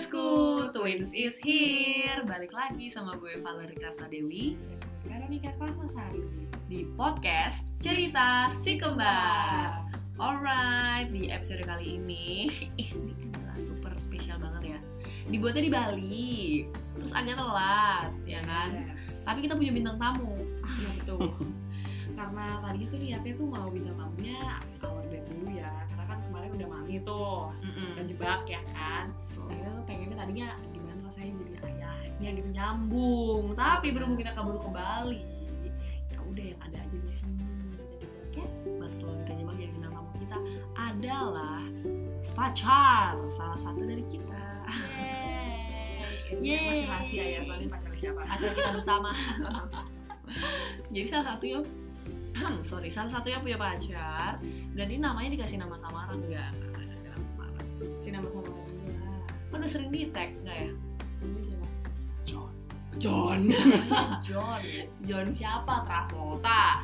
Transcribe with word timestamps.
Babsku, 0.00 0.72
Twins 0.72 1.12
is 1.12 1.36
here. 1.44 2.24
Balik 2.24 2.56
lagi 2.56 2.88
sama 2.88 3.20
gue 3.20 3.36
Valerie 3.44 3.76
Krasna 3.76 4.08
Dewi 4.08 4.56
Veronica 5.04 5.52
Krasnasari 5.60 6.24
Di 6.72 6.88
podcast 6.96 7.60
Cerita 7.84 8.48
Si 8.48 8.80
Kembar. 8.80 9.92
Alright, 10.16 11.12
di 11.12 11.28
episode 11.28 11.60
kali 11.68 12.00
ini 12.00 12.48
Ini 12.80 13.12
adalah 13.28 13.60
super 13.60 13.92
spesial 14.00 14.40
banget 14.40 14.72
ya. 14.72 14.80
Dibuatnya 15.28 15.68
di 15.68 15.72
Bali 15.76 16.40
Terus 16.96 17.12
agak 17.12 17.36
telat, 17.36 18.08
ya 18.24 18.40
kan? 18.48 18.72
yes. 18.72 19.28
Tapi 19.28 19.44
kita 19.44 19.52
punya 19.52 19.72
bintang 19.76 20.00
tamu. 20.00 20.48
Betul. 20.96 21.28
Karena 22.16 22.56
tadi 22.64 22.88
tuh 22.88 22.96
niatnya 23.04 23.36
tuh 23.36 23.48
mau 23.52 23.68
bintang 23.68 24.00
tamunya 24.00 24.64
Our 24.80 25.04
date 25.12 25.28
dulu 25.28 25.60
ya. 25.60 25.68
Karena 25.92 26.04
kan 26.08 26.18
kemarin 26.24 26.50
udah 26.56 26.68
mami 26.72 26.96
tuh 27.04 27.52
Kejebak 28.00 28.48
ya 28.48 28.64
kan 28.72 29.12
tadinya 30.20 30.48
gimana 30.68 31.00
rasanya 31.08 31.32
jadi 31.40 31.54
ayahnya 31.64 32.30
gitu 32.36 32.48
nyambung. 32.52 33.44
Tapi 33.56 33.86
berhubung 33.96 34.18
kita 34.20 34.36
kabur 34.36 34.60
ke 34.60 34.68
Bali 34.68 35.22
Ya 36.12 36.18
udah 36.20 36.44
yang 36.44 36.60
ada 36.60 36.76
aja 36.76 36.96
di 37.00 37.10
sini. 37.10 37.48
Oke 38.28 38.44
Betul, 38.76 39.12
kita 39.24 39.32
jebak 39.40 39.56
jadi 39.56 39.72
bintang 39.72 39.92
tamu 39.96 40.08
kita 40.20 40.38
adalah 40.76 41.64
Pacar, 42.40 43.18
salah 43.28 43.58
satu 43.58 43.84
dari 43.84 44.00
kita. 44.06 44.44
Yeay. 44.70 46.40
Yeay. 46.40 46.68
Masih 46.72 46.86
rahasia 46.88 47.24
ya 47.36 47.40
soalnya 47.44 47.68
pacar 47.68 47.92
siapa? 47.98 48.20
Pacar 48.24 48.50
kita 48.54 48.70
bersama. 48.80 49.10
Jadi 50.94 51.06
salah 51.10 51.26
satunya 51.34 51.58
sorry, 52.70 52.88
salah 52.88 53.10
satunya 53.12 53.38
punya 53.42 53.58
pacar 53.58 54.38
dan 54.72 54.86
ini 54.88 55.02
namanya 55.02 55.36
dikasih 55.36 55.58
nama 55.58 55.76
samaran 55.76 56.22
enggak? 56.22 56.54
Sering 59.70 59.90
di 59.94 60.10
tag 60.10 60.34
enggak 60.42 60.58
ya? 60.66 60.72
John. 62.26 62.52
John 62.98 63.40
John 64.26 64.62
John 65.06 65.26
siapa? 65.30 65.86
Travolta. 65.86 66.82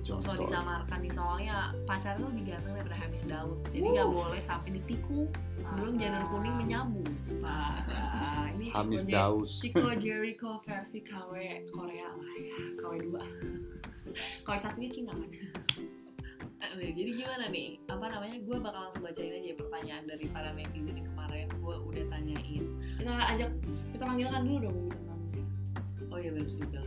So, 0.00 0.16
so 0.16 0.32
disamarkan 0.32 1.04
nih 1.04 1.12
soalnya 1.12 1.76
pacar 1.84 2.16
tuh 2.16 2.32
diganteng 2.32 2.72
daripada 2.72 2.96
Hamis 3.04 3.28
Daud. 3.28 3.60
Jadi 3.68 3.84
nggak 3.84 4.08
boleh 4.08 4.40
sampai 4.40 4.80
ditikung 4.80 5.28
sebelum 5.60 6.00
janur 6.00 6.24
kuning 6.32 6.56
menyambung. 6.56 7.10
Parah. 7.44 8.48
Ini 8.56 8.72
Hamis 8.72 9.04
Daus. 9.04 9.60
Chico 9.60 9.92
Jericho 9.92 10.62
versi 10.64 11.04
KW 11.04 11.68
Korea 11.68 12.08
lah 12.08 12.34
ya 12.40 12.58
KW 12.80 12.94
2 13.12 14.46
KW 14.46 14.56
satunya 14.56 14.88
Cina 14.88 15.12
kan 15.12 15.28
Jadi 16.72 17.10
gimana 17.12 17.44
nih? 17.50 17.68
Apa 17.86 18.04
namanya? 18.08 18.36
Gue 18.42 18.56
bakal 18.58 18.80
langsung 18.88 19.02
bacain 19.04 19.34
aja 19.34 19.52
pertanyaan 19.54 20.04
dari 20.08 20.24
para 20.30 20.50
netizen 20.54 20.96
yang 20.96 21.08
kemarin 21.12 21.46
gue 21.50 21.76
udah 21.76 22.04
tanyain. 22.08 22.64
Kita 22.98 23.12
ajak 23.12 23.50
Kita 23.94 24.04
panggilkan 24.04 24.42
dulu 24.42 24.58
dong 24.66 24.78
Oh 26.10 26.18
iya 26.22 26.30
benar 26.30 26.46
juga. 26.46 26.80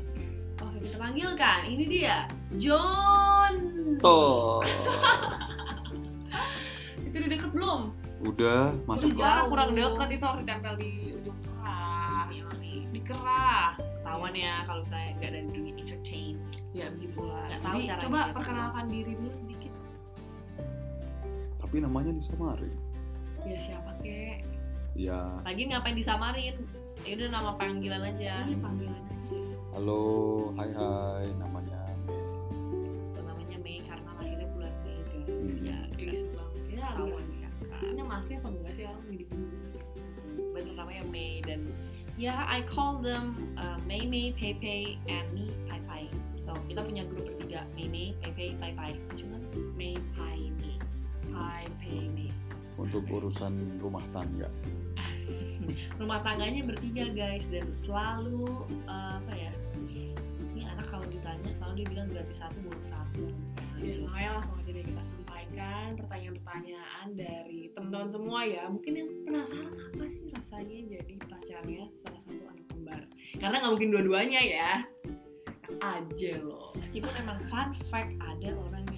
Oke 0.64 0.78
kita 0.88 0.98
panggilkan. 0.98 1.60
Ini 1.68 1.84
dia 1.86 2.18
John. 2.56 3.54
Tuh. 4.00 4.64
Itu 7.08 7.16
udah 7.20 7.30
deket 7.30 7.52
belum? 7.52 7.82
Udah 8.24 8.64
Itu 8.74 8.88
masuk 8.88 9.10
jauh. 9.14 9.20
jarang 9.20 9.48
kurang 9.52 9.70
deket 9.76 10.08
Itu 10.16 10.26
harus 10.26 10.40
ditempel 10.44 10.74
di 10.80 10.90
ujung 11.22 11.38
kerah 11.44 12.26
Di 12.92 13.00
kerah 13.04 13.68
Ketahuan 13.78 14.34
ya 14.34 14.64
kalau 14.64 14.84
saya 14.88 15.12
nggak 15.20 15.32
dari 15.36 15.48
dunia 15.52 15.74
entertain. 15.76 16.36
Ya 16.72 16.88
begitulah 16.96 17.44
Jadi 17.52 17.92
caranya 17.92 17.96
coba 18.00 18.20
perkenalkan 18.32 18.86
diri 18.88 19.14
dulu 19.20 19.32
tapi 21.62 21.84
namanya 21.84 22.14
disamarin. 22.14 22.74
Ya 23.46 23.58
siapa 23.58 23.96
kek 24.04 24.44
Ya, 24.98 25.30
Lagi 25.46 25.70
ngapain 25.70 25.94
disamarin? 25.94 26.58
Ya 27.06 27.14
udah 27.22 27.30
nama 27.30 27.52
panggilan 27.54 28.02
aja. 28.02 28.50
Ini 28.50 28.58
panggilan 28.58 28.98
aja 28.98 29.18
halo, 29.78 30.50
hai 30.58 30.74
hai, 30.74 31.30
namanya 31.38 31.78
Mei. 32.10 32.18
Namanya 33.14 33.58
Mei 33.62 33.78
karena 33.86 34.10
lahirnya 34.18 34.50
bulan 34.58 34.74
Mei 34.82 34.98
guys. 35.06 35.30
Hmm. 35.30 35.70
Ya, 35.70 35.80
Gelis 35.94 36.22
banget 36.34 36.62
Ya 36.74 36.90
ketahuan 36.90 37.22
agak 37.22 37.34
siapa. 37.38 37.76
Ini 37.86 38.02
masri 38.02 38.34
apa 38.42 38.48
enggak 38.50 38.74
sih 38.74 38.84
orang 38.90 39.06
jadi 39.06 39.26
bingung 39.30 39.54
Bener 40.50 40.74
namanya 40.74 41.04
Mei 41.14 41.46
dan 41.46 41.70
ya 42.18 42.42
I 42.50 42.66
call 42.66 43.06
them 43.06 43.54
uh, 43.62 43.78
Mei 43.86 44.10
Mei, 44.10 44.34
Pei 44.34 44.58
Pei, 44.58 44.98
and 45.06 45.30
me 45.30 45.54
Pai 45.70 45.78
Pai. 45.86 46.10
So 46.42 46.58
kita 46.66 46.82
punya 46.82 47.06
grup 47.06 47.30
bertiga 47.30 47.70
Mei 47.78 47.86
Mei, 47.86 48.18
Pei 48.26 48.34
Pei, 48.34 48.50
Pai 48.58 48.74
Pai. 48.74 48.98
Cuman 49.14 49.46
Mei 49.78 49.94
Pai 50.18 50.47
Mei. 51.38 52.30
Untuk 52.78 53.10
urusan 53.10 53.82
rumah 53.82 54.06
tangga. 54.14 54.50
Rumah 55.98 56.20
tangganya 56.22 56.62
bertiga 56.64 57.10
guys 57.12 57.44
dan 57.50 57.68
selalu 57.84 58.70
uh, 58.86 59.18
apa 59.20 59.34
ya? 59.34 59.52
Ini 60.54 60.62
anak 60.78 60.88
kalau 60.94 61.06
ditanya 61.10 61.52
selalu 61.58 61.74
dia 61.84 61.88
bilang 61.90 62.08
gratis 62.14 62.38
satu 62.38 62.58
bonus 62.64 62.88
satu. 62.88 63.26
Ya, 63.82 63.98
makanya 64.06 64.30
langsung 64.40 64.56
aja 64.62 64.72
deh 64.74 64.86
kita 64.86 65.02
sampaikan 65.06 65.86
pertanyaan-pertanyaan 65.98 67.08
dari 67.18 67.60
teman-teman 67.74 68.10
semua 68.14 68.40
ya. 68.46 68.64
Mungkin 68.70 68.94
yang 68.94 69.10
penasaran 69.26 69.74
apa 69.74 70.06
sih 70.08 70.30
rasanya 70.34 70.78
jadi 70.98 71.14
pacarnya 71.28 71.84
salah 72.06 72.22
satu 72.24 72.44
anak 72.48 72.66
kembar. 72.72 73.02
Karena 73.38 73.56
nggak 73.62 73.74
mungkin 73.74 73.90
dua-duanya 73.94 74.42
ya. 74.42 74.72
Aja 75.78 76.34
loh. 76.42 76.74
Meskipun 76.78 77.12
emang 77.22 77.38
fun 77.52 77.70
fact 77.92 78.16
ada 78.18 78.50
orang 78.56 78.86
yang 78.90 78.97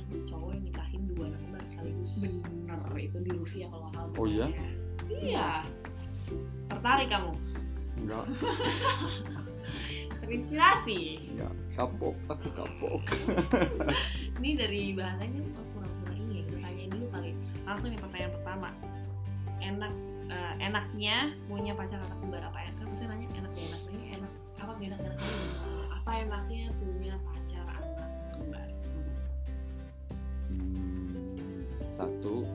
Bener 2.00 2.82
itu 3.00 3.18
di 3.24 3.32
Rusia 3.36 3.66
kalau 3.68 3.88
nggak 3.90 3.94
salah. 3.96 4.20
Oh 4.20 4.28
iya? 4.28 4.48
Iya. 5.10 5.50
Tertarik 6.70 7.10
kamu? 7.10 7.32
Enggak, 8.00 8.26
Terinspirasi. 10.24 11.00
enggak. 11.36 11.54
Kapok, 11.76 12.16
aku 12.32 12.48
kapok. 12.56 13.02
Ini 14.40 14.50
dari 14.56 14.82
bahasanya 14.96 15.42
pura-pura 15.74 16.14
ini 16.16 16.34
ya. 16.40 16.44
Kita 16.48 16.58
tanyain 16.64 16.90
dulu 16.92 17.06
kali. 17.12 17.32
Langsung 17.64 17.90
nih 17.92 18.00
pertanyaan 18.00 18.34
pertama. 18.36 18.70
Enak 19.60 19.94
eh, 20.32 20.54
enaknya 20.64 21.16
punya 21.48 21.72
pacar 21.76 22.00
anak 22.00 22.20
kembar 22.24 22.44
apa 22.46 22.58
enak? 22.68 22.76
Kan 22.80 22.88
pasti 22.94 23.06
nanya 23.08 23.28
enak 23.36 23.52
ya 23.56 23.64
enak 23.68 23.82
ini 23.92 24.06
enak 24.20 24.32
apa 24.60 24.72
gak 24.76 24.88
enak 24.92 25.00
enak 25.08 25.18
Apa 26.00 26.12
enaknya 26.24 26.64
punya 26.76 26.99
satu, 32.00 32.48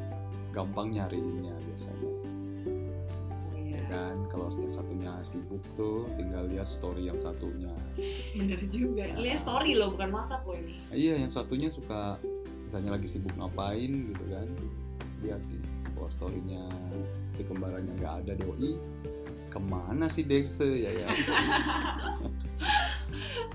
gampang 0.51 0.89
nyariinnya 0.89 1.53
biasanya. 1.69 2.09
Oh 2.09 3.53
Ya 3.61 3.77
iya. 3.77 3.81
kan, 3.93 4.17
kalau 4.33 4.49
yang 4.57 4.73
satunya 4.73 5.13
sibuk 5.21 5.61
tuh, 5.77 6.09
tinggal 6.17 6.49
lihat 6.49 6.65
story 6.65 7.13
yang 7.13 7.21
satunya. 7.21 7.69
Bener 8.33 8.65
juga. 8.73 9.05
Ya. 9.05 9.15
Lihat 9.21 9.45
story 9.45 9.77
loh 9.77 9.93
bukan 9.93 10.09
WhatsApp 10.09 10.49
loh 10.49 10.57
ini. 10.57 10.73
Nah, 10.89 10.97
iya, 10.97 11.15
yang 11.21 11.29
satunya 11.29 11.69
suka 11.69 12.17
misalnya 12.65 12.97
lagi 12.97 13.07
sibuk 13.07 13.37
ngapain 13.37 13.93
gitu 14.11 14.25
kan, 14.33 14.49
lihat 15.21 15.43
nih, 15.53 15.63
bahwa 15.95 16.09
storynya 16.11 16.65
di 17.37 17.45
kembarannya 17.45 17.93
nggak 18.01 18.15
ada 18.25 18.33
doi, 18.41 18.73
ke 19.53 19.61
mana 19.61 20.09
sih 20.11 20.25
Dexe 20.27 20.67
ya 20.67 20.91
ya? 20.91 21.07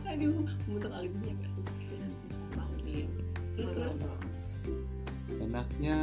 Aduh, 0.09 0.43
bentuk 0.67 0.91
alibinya 0.91 1.31
agak 1.37 1.49
susah 1.53 1.77
ya. 1.83 2.07
Panggil. 2.55 3.07
Terus 3.55 3.69
terus. 3.75 3.97
Enaknya 5.49 5.97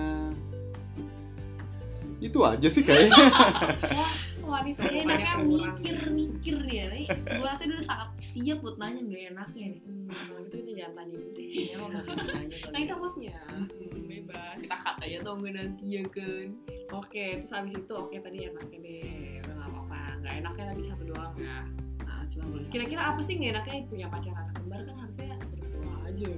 itu 2.19 2.39
aja 2.43 2.69
sih 2.69 2.83
kayaknya. 2.83 3.15
Wah, 4.47 4.62
ini 4.62 4.71
banyak 4.79 5.03
enaknya 5.11 5.34
mikir-mikir 5.43 6.57
dia 6.71 6.84
nih. 6.95 7.07
Gue 7.11 7.47
rasa 7.51 7.67
dia 7.67 7.75
udah 7.83 7.87
sangat 7.87 8.09
siap 8.23 8.59
buat 8.62 8.79
nanya 8.79 9.03
gak 9.03 9.23
enaknya 9.34 9.67
nih. 9.75 9.81
Hmm, 9.83 10.43
itu 10.47 10.55
kita 10.62 10.73
jangan 10.79 10.93
tanya 11.03 11.15
gitu 11.19 11.31
deh. 11.34 11.47
Kayaknya 11.51 11.77
mau 11.83 11.89
masuk 11.91 12.15
nanya 12.15 12.57
Nah, 12.71 12.79
kita 12.79 12.95
hostnya. 12.95 13.37
Hmm, 13.51 13.67
bebas. 14.07 14.57
Kita 14.62 14.77
cut 14.87 14.97
aja 15.03 15.16
tuh 15.27 15.34
gue 15.43 15.51
nanti 15.51 15.84
ya 15.91 16.03
kan. 16.07 16.47
Oke, 16.95 17.25
terus 17.42 17.53
habis 17.53 17.75
itu 17.75 17.92
oke 17.92 18.15
tadi 18.22 18.39
enaknya 18.47 18.78
deh. 18.87 19.42
Udah 19.42 19.54
nggak 19.59 19.71
apa-apa. 19.75 20.03
Nggak 20.22 20.34
enaknya 20.39 20.65
tapi 20.71 20.83
satu 20.87 21.03
doang 21.10 21.34
ya. 21.42 21.59
Nah, 22.07 22.21
cuma 22.31 22.45
boleh 22.47 22.66
Kira-kira 22.71 23.03
apa 23.03 23.21
sih 23.27 23.34
nggak 23.42 23.51
enaknya 23.51 23.75
punya 23.91 24.07
pacar 24.07 24.34
anak 24.34 24.54
kembar 24.63 24.81
kan 24.87 24.97
harusnya 25.03 25.34
seru-seru 25.42 25.91
aja. 26.07 26.31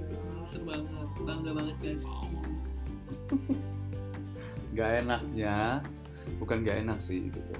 Seru 0.49 0.63
banget, 0.65 1.09
bangga 1.29 1.51
banget 1.53 1.75
guys. 1.77 2.05
Gak 4.77 5.05
enaknya, 5.05 5.83
bukan 6.37 6.61
gak 6.61 6.81
enak 6.85 6.99
sih 7.01 7.29
gitu, 7.29 7.55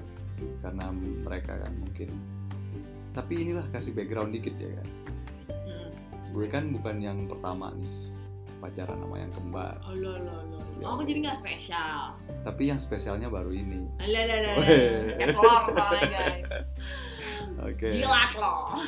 karena 0.62 0.94
mereka 0.94 1.58
kan 1.58 1.72
mungkin. 1.78 2.10
Tapi 3.10 3.42
inilah 3.42 3.66
kasih 3.74 3.90
background 3.92 4.30
dikit 4.34 4.54
ya 4.56 4.70
kan. 4.78 4.88
Hmm. 5.50 5.90
Gue 6.30 6.46
kan 6.46 6.70
bukan 6.70 7.02
yang 7.02 7.26
pertama 7.26 7.74
nih 7.74 8.14
pacaran 8.60 9.00
sama 9.00 9.16
yang 9.18 9.32
kembar. 9.32 9.74
Oh, 9.88 9.96
lo, 9.96 10.14
lo, 10.20 10.36
lo. 10.52 10.58
Ya. 10.80 10.84
Oh, 10.88 11.00
jadi 11.02 11.18
nggak 11.28 11.38
spesial. 11.44 12.14
Tapi 12.46 12.62
yang 12.72 12.80
spesialnya 12.80 13.28
baru 13.28 13.52
ini. 13.52 13.84
Kayak 14.00 15.34
telur 15.36 15.64
soalnya 15.76 16.08
guys. 16.08 16.52
Oke. 17.60 17.88
Jilat 17.92 18.32
loh. 18.36 18.80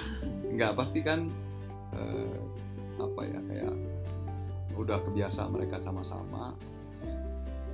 Enggak 0.48 0.72
pasti 0.76 1.00
kan 1.04 1.28
eh, 1.96 2.36
apa 3.00 3.20
ya 3.28 3.40
kayak 3.48 3.74
udah 4.72 4.98
kebiasa 5.04 5.52
mereka 5.52 5.76
sama-sama 5.76 6.56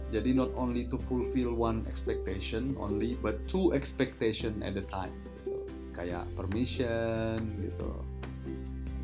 jadi 0.08 0.32
not 0.32 0.48
only 0.56 0.88
to 0.88 0.96
fulfill 0.96 1.52
one 1.52 1.84
expectation 1.84 2.72
only 2.80 3.20
but 3.20 3.36
two 3.44 3.76
expectation 3.76 4.56
at 4.64 4.76
a 4.76 4.84
time. 4.84 5.12
Gitu. 5.44 5.60
kayak 5.92 6.24
permission 6.38 7.42
gitu. 7.60 7.90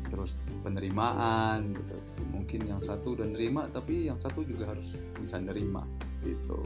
Terus 0.09 0.31
penerimaan 0.63 1.75
gitu. 1.75 1.97
Mungkin 2.31 2.65
yang 2.65 2.81
satu 2.81 3.19
udah 3.19 3.27
nerima 3.29 3.67
tapi 3.69 4.09
yang 4.09 4.17
satu 4.17 4.41
juga 4.47 4.73
harus 4.73 4.95
bisa 5.19 5.37
nerima 5.37 5.83
gitu. 6.23 6.63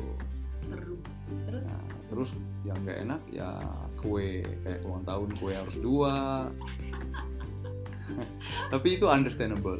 Terus? 1.50 1.74
Nah, 1.74 1.83
terus 2.07 2.30
yang 2.63 2.77
nggak 2.86 3.00
enak 3.09 3.21
ya 3.33 3.57
kue. 4.00 4.45
Kayak 4.63 4.86
ulang 4.86 5.03
tahun 5.03 5.30
kue 5.41 5.51
harus 5.51 5.75
dua. 5.81 6.47
Tapi 8.74 8.97
itu 8.97 9.06
understandable. 9.06 9.77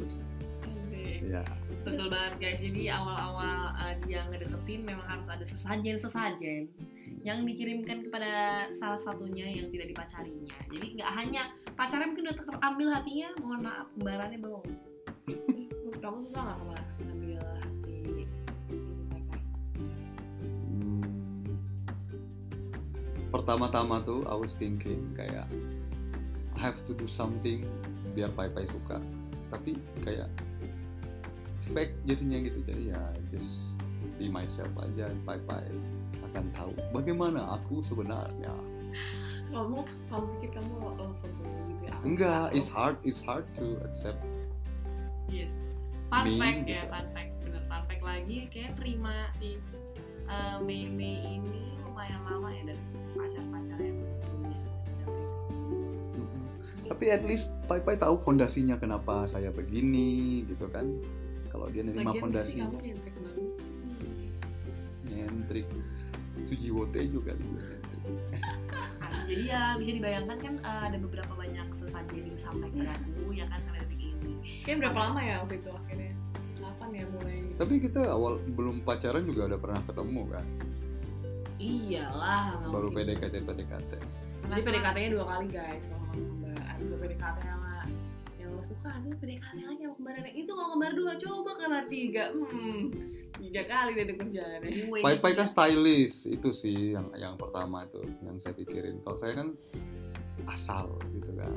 Ya 1.20 1.44
Betul 1.80 2.12
banget 2.12 2.34
guys. 2.36 2.60
Jadi 2.60 2.92
awal-awal 2.92 3.72
uh, 3.72 3.94
dia 4.04 4.24
ngedeketin 4.28 4.84
memang 4.84 5.06
harus 5.08 5.28
ada 5.32 5.44
sesajen-sesajen 5.48 6.68
yang 7.20 7.44
dikirimkan 7.44 8.08
kepada 8.08 8.64
salah 8.76 9.00
satunya 9.00 9.44
yang 9.48 9.68
tidak 9.68 9.92
dipacarinya. 9.92 10.56
Jadi 10.72 10.86
nggak 11.00 11.10
hanya 11.16 11.42
pacarnya 11.76 12.08
mungkin 12.08 12.32
udah 12.32 12.36
terambil 12.36 12.88
hatinya, 12.92 13.28
mohon 13.40 13.60
maaf 13.64 13.86
kembarannya 13.96 14.38
belum. 14.40 14.64
Kamu 16.00 16.18
susah 16.24 16.40
nggak 16.48 16.58
kemarin 16.64 16.86
ngambil 17.04 17.40
hati 17.60 17.96
si 18.72 18.88
Hmm. 20.70 21.04
pertama-tama 23.28 24.00
tuh 24.00 24.24
I 24.24 24.36
was 24.36 24.56
thinking 24.56 25.12
kayak 25.12 25.44
I 26.56 26.58
have 26.60 26.80
to 26.88 26.96
do 26.96 27.04
something 27.04 27.68
biar 28.16 28.32
Pai 28.32 28.48
Pai 28.48 28.64
suka 28.64 28.96
tapi 29.52 29.76
kayak 30.00 30.30
fake 31.72 31.94
jadinya 32.04 32.38
gitu 32.44 32.58
jadi 32.66 32.94
ya 32.96 33.02
just 33.30 33.74
be 34.16 34.26
myself 34.28 34.70
aja 34.82 35.10
Pai 35.26 35.38
Pai 35.44 35.66
akan 36.30 36.44
tahu 36.54 36.72
bagaimana 36.94 37.58
aku 37.58 37.82
sebenarnya 37.82 38.54
kamu 39.50 39.82
kamu 40.10 40.26
pikir 40.38 40.50
kamu 40.58 40.72
lovable 40.82 41.50
gitu 41.74 41.82
ya 41.86 41.94
enggak 42.06 42.44
it's 42.54 42.70
hard 42.70 42.98
it's 43.06 43.22
hard 43.22 43.46
to 43.54 43.78
accept 43.86 44.18
Yes. 45.30 45.54
Fun 46.10 46.26
Me, 46.26 46.42
fact 46.42 46.66
ya, 46.66 46.82
gitu. 46.82 46.90
fun 46.90 47.06
fact. 47.14 47.30
Bener 47.46 47.62
fun 47.70 47.82
fact 47.86 48.02
lagi 48.02 48.36
kayak 48.50 48.74
terima 48.74 49.30
si 49.30 49.62
uh, 50.26 50.58
Mei 50.58 50.90
Mei 50.90 51.38
ini 51.38 51.78
lumayan 51.86 52.18
lama 52.26 52.50
ya 52.50 52.74
dari 52.74 52.82
pacar-pacarnya 53.14 53.86
yang 53.94 54.10
sebelumnya. 54.10 54.58
Tapi 56.90 57.04
at 57.14 57.22
least 57.22 57.54
Pai 57.70 57.78
Pai 57.78 57.94
tahu 57.94 58.18
fondasinya 58.18 58.74
kenapa 58.74 59.30
saya 59.30 59.54
begini 59.54 60.42
gitu 60.50 60.66
kan 60.66 60.98
kalau 61.60 61.68
dia 61.76 61.82
nerima 61.84 62.16
Lagian 62.16 62.22
fondasi 62.24 62.56
kamu 62.64 62.78
nyentrik 62.80 63.14
banget 63.20 63.44
dia 65.04 65.16
nyentrik. 65.28 65.66
Nah, 68.00 69.20
jadi 69.28 69.42
ya 69.44 69.62
bisa 69.76 69.90
dibayangkan 69.92 70.38
kan 70.40 70.54
uh, 70.64 70.82
ada 70.88 70.96
beberapa 70.96 71.32
banyak 71.36 71.68
sesajen 71.76 72.24
yang 72.32 72.38
sampai 72.40 72.72
ke 72.72 72.80
aku 72.80 73.28
ya 73.36 73.44
kan 73.52 73.60
karena 73.60 73.84
ini. 73.92 74.32
kayak 74.64 74.76
berapa 74.88 74.98
lama 75.04 75.20
ya 75.20 75.34
waktu 75.44 75.54
itu 75.60 75.70
akhirnya 75.70 76.12
kapan 76.56 76.88
ya 76.96 77.04
mulai 77.12 77.36
Tapi 77.60 77.74
kita 77.76 78.00
awal 78.08 78.40
belum 78.56 78.76
pacaran 78.88 79.28
juga 79.28 79.52
udah 79.52 79.60
pernah 79.60 79.80
ketemu 79.84 80.22
kan, 80.32 80.46
Iyalah. 81.60 82.44
nggak 82.64 82.72
baru. 82.72 82.88
PDKT 82.88 83.34
PDKT. 83.44 83.92
jadi 84.48 84.62
PDKT-nya 84.64 85.10
dua 85.12 85.24
kali 85.28 85.46
guys 85.52 85.84
kalau 85.92 86.08
kembar 86.08 86.56
ada 86.56 86.80
dua 86.80 86.98
PDKT 87.04 87.36
yang 87.44 87.59
suka 88.70 88.88
ada 88.94 89.10
PDKT 89.18 89.58
lagi 89.66 89.82
sama 89.82 89.94
kembaran 89.98 90.22
yang 90.30 90.36
itu 90.46 90.50
kalau 90.54 90.68
kembar 90.78 90.92
dua 90.94 91.12
coba 91.18 91.50
kembar 91.58 91.84
tiga 91.90 92.24
hmm 92.30 93.10
tiga 93.40 93.62
kali 93.66 93.90
deh 93.98 94.14
kerjaannya 94.14 95.02
Pai 95.02 95.16
Pai 95.18 95.32
kan 95.34 95.48
stylish 95.50 96.28
itu 96.30 96.48
sih 96.54 96.94
yang 96.94 97.10
yang 97.16 97.34
pertama 97.34 97.88
itu 97.88 98.04
yang 98.22 98.36
saya 98.38 98.54
pikirin. 98.54 99.00
Kalau 99.02 99.16
saya 99.18 99.32
kan 99.32 99.48
asal 100.48 100.86
gitu 101.16 101.30
kan. 101.34 101.56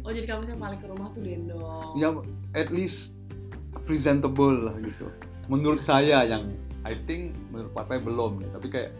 oh 0.00 0.10
jadi 0.10 0.26
kamu 0.32 0.42
sih 0.48 0.56
balik 0.56 0.80
ke 0.80 0.88
rumah 0.88 1.12
tuh 1.12 1.20
dendong 1.20 1.92
Ya 2.00 2.08
at 2.56 2.72
least 2.72 3.20
presentable 3.84 4.66
lah 4.66 4.74
gitu. 4.80 5.12
Menurut 5.46 5.84
saya 5.84 6.24
yang 6.24 6.56
I 6.88 6.96
think 7.04 7.36
menurut 7.52 7.76
Pai 7.76 7.84
Pai 7.84 8.00
belum 8.00 8.40
nih. 8.40 8.50
Tapi 8.56 8.66
kayak 8.72 8.92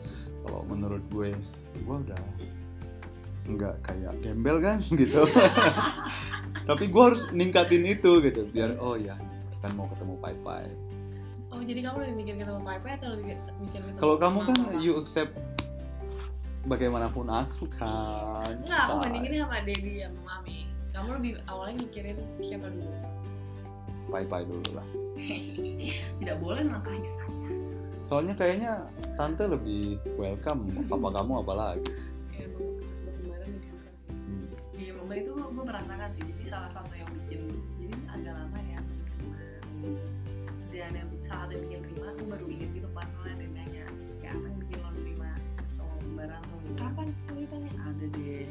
kalau 0.45 0.63
menurut 0.69 1.01
gue, 1.09 1.33
gue 1.81 1.97
udah 2.07 2.23
nggak 3.55 3.75
kayak 3.83 4.15
gembel 4.21 4.57
kan 4.59 4.79
gitu. 5.01 5.23
Tapi 6.67 6.85
gue 6.87 7.03
harus 7.03 7.27
ningkatin 7.33 7.83
itu 7.87 8.21
gitu 8.23 8.47
biar 8.51 8.77
oh 8.79 8.95
ya 8.95 9.17
kan 9.61 9.75
mau 9.75 9.89
ketemu 9.91 10.15
Pai 10.19 10.35
Pai. 10.41 10.67
oh 11.51 11.61
jadi 11.61 11.83
kamu 11.83 11.97
lebih 12.07 12.17
mikir 12.23 12.35
ketemu 12.41 12.61
Pai 12.63 12.79
Pai 12.81 12.93
atau 12.97 13.09
lebih 13.13 13.25
mikir 13.59 13.81
ketemu 13.83 13.99
Kalau 13.99 14.17
kamu 14.17 14.39
kan 14.47 14.57
mama? 14.57 14.81
you 14.81 14.95
accept 14.97 15.35
bagaimanapun 16.65 17.27
aku 17.27 17.65
kan. 17.73 18.53
Enggak, 18.61 18.83
aku 18.87 18.95
Say. 18.97 19.03
bandingin 19.09 19.33
sama 19.41 19.57
Dedi 19.65 19.93
sama 20.05 20.21
Mami 20.29 20.59
Kamu 20.91 21.09
lebih 21.17 21.33
awalnya 21.47 21.77
mikirin 21.81 22.17
siapa 22.43 22.67
dulu? 22.69 22.89
Pai-pai 24.11 24.43
dulu 24.43 24.69
lah. 24.75 24.87
tidak 26.21 26.37
boleh 26.43 26.63
melangkahi 26.67 27.05
saya. 27.05 27.49
Soalnya 28.01 28.35
kayaknya 28.35 28.73
tante 29.15 29.45
lebih 29.47 30.01
welcome. 30.17 30.67
Papa 30.91 31.09
kamu 31.15 31.33
apalagi. 31.41 31.85
Gue 35.61 35.69
merasakan 35.69 36.09
sih. 36.17 36.25
Jadi 36.25 36.45
salah 36.49 36.71
satu 36.73 36.89
yang 36.97 37.11
bikin 37.13 37.41
jadi 37.77 37.93
agak 38.17 38.33
lama 38.33 38.59
ya 38.65 38.81
menerima. 38.81 39.39
Dan 40.73 40.91
yang 40.97 41.09
salah 41.29 41.45
satu 41.45 41.53
yang 41.53 41.63
bikin 41.69 41.81
terima 41.85 42.07
aku 42.17 42.23
baru 42.33 42.45
inget 42.49 42.71
gitu 42.73 42.89
pas 42.97 43.05
mulai 43.21 43.37
ada 43.37 43.43
yang 43.45 43.53
nanya 43.53 43.85
kayak 44.25 44.33
apa 44.41 44.47
yang 44.49 44.59
bikin 44.65 44.79
lo 44.81 44.91
terima 44.97 45.31
cowok 45.77 45.97
kembaran 46.01 46.41
lo 46.41 46.57
gitu. 46.65 46.73
Kapan 46.81 47.07
ceritanya? 47.29 47.71
Ada 47.77 48.07
deh. 48.09 48.49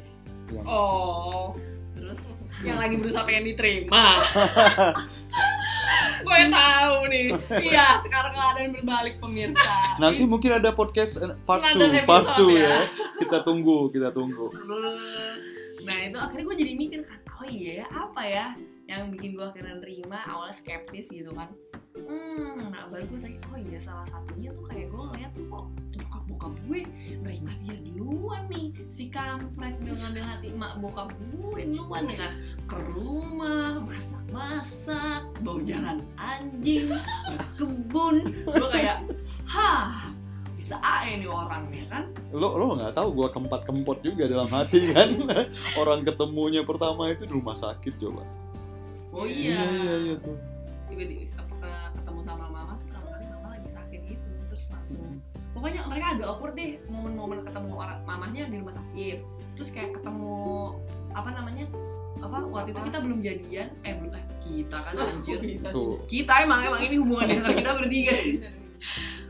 Yang 0.53 0.65
Oh, 0.69 1.57
Terus 1.97 2.21
yang 2.65 2.77
lagi 2.77 2.95
berusaha 2.97 3.21
pengen 3.21 3.53
diterima 3.53 4.23
Gue 6.25 6.41
tahu 6.49 6.95
nih 7.11 7.25
Iya, 7.69 8.01
sekarang 8.01 8.33
keadaan 8.33 8.71
berbalik 8.73 9.21
pemirsa 9.21 9.99
Nanti 10.01 10.23
mungkin 10.25 10.57
ada 10.57 10.73
podcast 10.73 11.21
eh, 11.21 11.37
part 11.45 11.61
Another 11.61 12.01
2, 12.01 12.09
part 12.09 12.25
episode 12.33 12.49
2 12.49 12.55
ya. 12.55 12.65
ya. 12.65 12.77
Kita 13.19 13.37
tunggu, 13.45 13.91
kita 13.93 14.09
tunggu. 14.15 14.47
Nah 16.19 16.27
akhirnya 16.27 16.51
gue 16.51 16.57
jadi 16.67 16.73
mikir 16.75 17.01
kan 17.07 17.19
oh 17.39 17.47
iya 17.47 17.71
ya 17.79 17.87
apa 17.95 18.21
ya 18.27 18.47
yang 18.91 19.07
bikin 19.07 19.39
gue 19.39 19.45
akhirnya 19.47 19.79
terima 19.79 20.19
awalnya 20.27 20.51
skeptis 20.59 21.07
gitu 21.07 21.31
kan. 21.31 21.47
Hmm 21.95 22.73
nah 22.75 22.91
baru 22.91 23.07
gue 23.07 23.19
tanya 23.23 23.39
oh 23.55 23.59
iya 23.61 23.79
salah 23.79 24.03
satunya 24.11 24.51
tuh 24.51 24.67
kayak 24.67 24.91
gue 24.91 24.99
ngeliat 24.99 25.31
kok 25.31 25.65
nyokap 25.95 26.23
bokap 26.27 26.53
gue 26.67 26.79
nerima 27.23 27.53
dia 27.63 27.75
duluan 27.87 28.43
nih. 28.51 28.67
Si 28.91 29.07
kampret 29.07 29.79
ngambil 29.79 30.23
hati 30.27 30.51
emak 30.51 30.75
bokap 30.83 31.07
gue 31.31 31.61
duluan 31.71 32.03
dengan 32.03 32.31
ke 32.67 32.77
rumah 32.91 33.79
masak-masak 33.87 35.23
bau 35.39 35.63
jalan 35.63 36.03
anjing 36.19 36.91
ke 37.31 37.47
kebun. 37.63 38.27
Gue 38.43 38.69
kayak 38.75 39.07
hah 39.47 40.11
bisa 40.69 40.85
aja 40.85 41.17
nih 41.17 41.25
orangnya 41.25 41.83
kan? 41.89 42.03
Lo 42.29 42.53
lo 42.53 42.77
nggak 42.77 42.93
tahu 42.93 43.09
gua 43.17 43.33
kempat 43.33 43.65
kempot 43.65 44.05
juga 44.05 44.29
dalam 44.29 44.45
hati 44.53 44.85
kan. 44.93 45.17
Orang 45.73 46.05
ketemunya 46.05 46.61
pertama 46.61 47.09
itu 47.09 47.25
di 47.25 47.33
rumah 47.33 47.57
sakit 47.57 47.97
coba. 47.97 48.21
oh 49.09 49.25
iya. 49.25 49.57
Iya 49.97 50.21
tuh. 50.21 50.37
tiba-tiba 50.85 51.41
apa 51.41 51.89
ketemu 51.97 52.19
sama 52.21 52.45
mama 52.53 52.77
tuh 52.77 52.85
pertama 52.85 53.07
kali 53.17 53.25
mama 53.33 53.47
lagi 53.57 53.69
sakit 53.73 53.99
gitu 54.13 54.27
terus 54.49 54.65
langsung 54.69 55.17
pokoknya 55.57 55.81
mereka 55.89 56.05
agak 56.13 56.27
awkward 56.29 56.53
deh 56.53 56.71
momen-momen 56.85 57.41
ketemu 57.41 57.69
orang 57.73 57.99
mamahnya 58.05 58.43
di 58.53 58.55
rumah 58.61 58.75
sakit. 58.77 59.17
Terus 59.57 59.69
kayak 59.73 59.91
ketemu 59.97 60.37
apa 61.17 61.29
namanya 61.33 61.65
apa 62.21 62.45
waktu 62.45 62.77
itu 62.77 62.81
kita 62.93 62.99
belum 63.01 63.19
jadian 63.25 63.67
eh 63.81 63.93
belum 63.97 64.13
eh 64.13 64.25
kita 64.45 64.77
kan 64.85 64.93
anjir. 65.01 65.37
Tuh. 65.73 65.97
kita 66.05 66.45
emang 66.45 66.61
emang 66.61 66.81
ini 66.85 66.95
hubungan 67.01 67.25
antara 67.41 67.57
kita 67.57 67.71
bertiga 67.73 68.13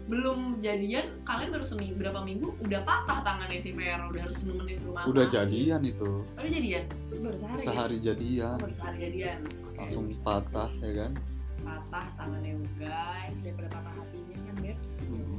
belum 0.06 0.40
jadian 0.60 1.06
kalian 1.22 1.50
baru 1.50 1.64
seminggu 1.64 1.96
berapa 1.96 2.20
minggu 2.20 2.50
udah 2.60 2.82
patah 2.82 3.20
tangannya 3.22 3.58
si 3.58 3.72
Vero 3.72 4.08
udah 4.08 4.22
harus 4.22 4.40
nemenin 4.42 4.78
rumah 4.82 5.04
Udah 5.06 5.24
sakit. 5.24 5.36
jadian 5.36 5.82
itu. 5.84 6.12
Oh, 6.20 6.36
udah 6.36 6.52
jadian 6.52 6.84
Baru 7.20 7.36
sehari 7.36 7.58
ya? 7.58 7.66
Sehari 7.66 7.96
oh, 7.96 8.02
jadian. 8.02 8.58
baru 8.58 8.74
sehari 8.74 8.98
jadian 9.00 9.40
Oke. 9.64 9.78
Langsung 9.78 10.06
patah 10.20 10.70
ya 10.80 10.92
kan. 10.98 11.12
patah 11.60 12.06
tangannya 12.16 12.52
guys 12.76 13.36
Daripada 13.40 13.68
patah 13.72 13.94
hatinya 13.96 14.38
kan 14.40 14.56
Babs 14.60 14.92
Hmm. 15.06 15.38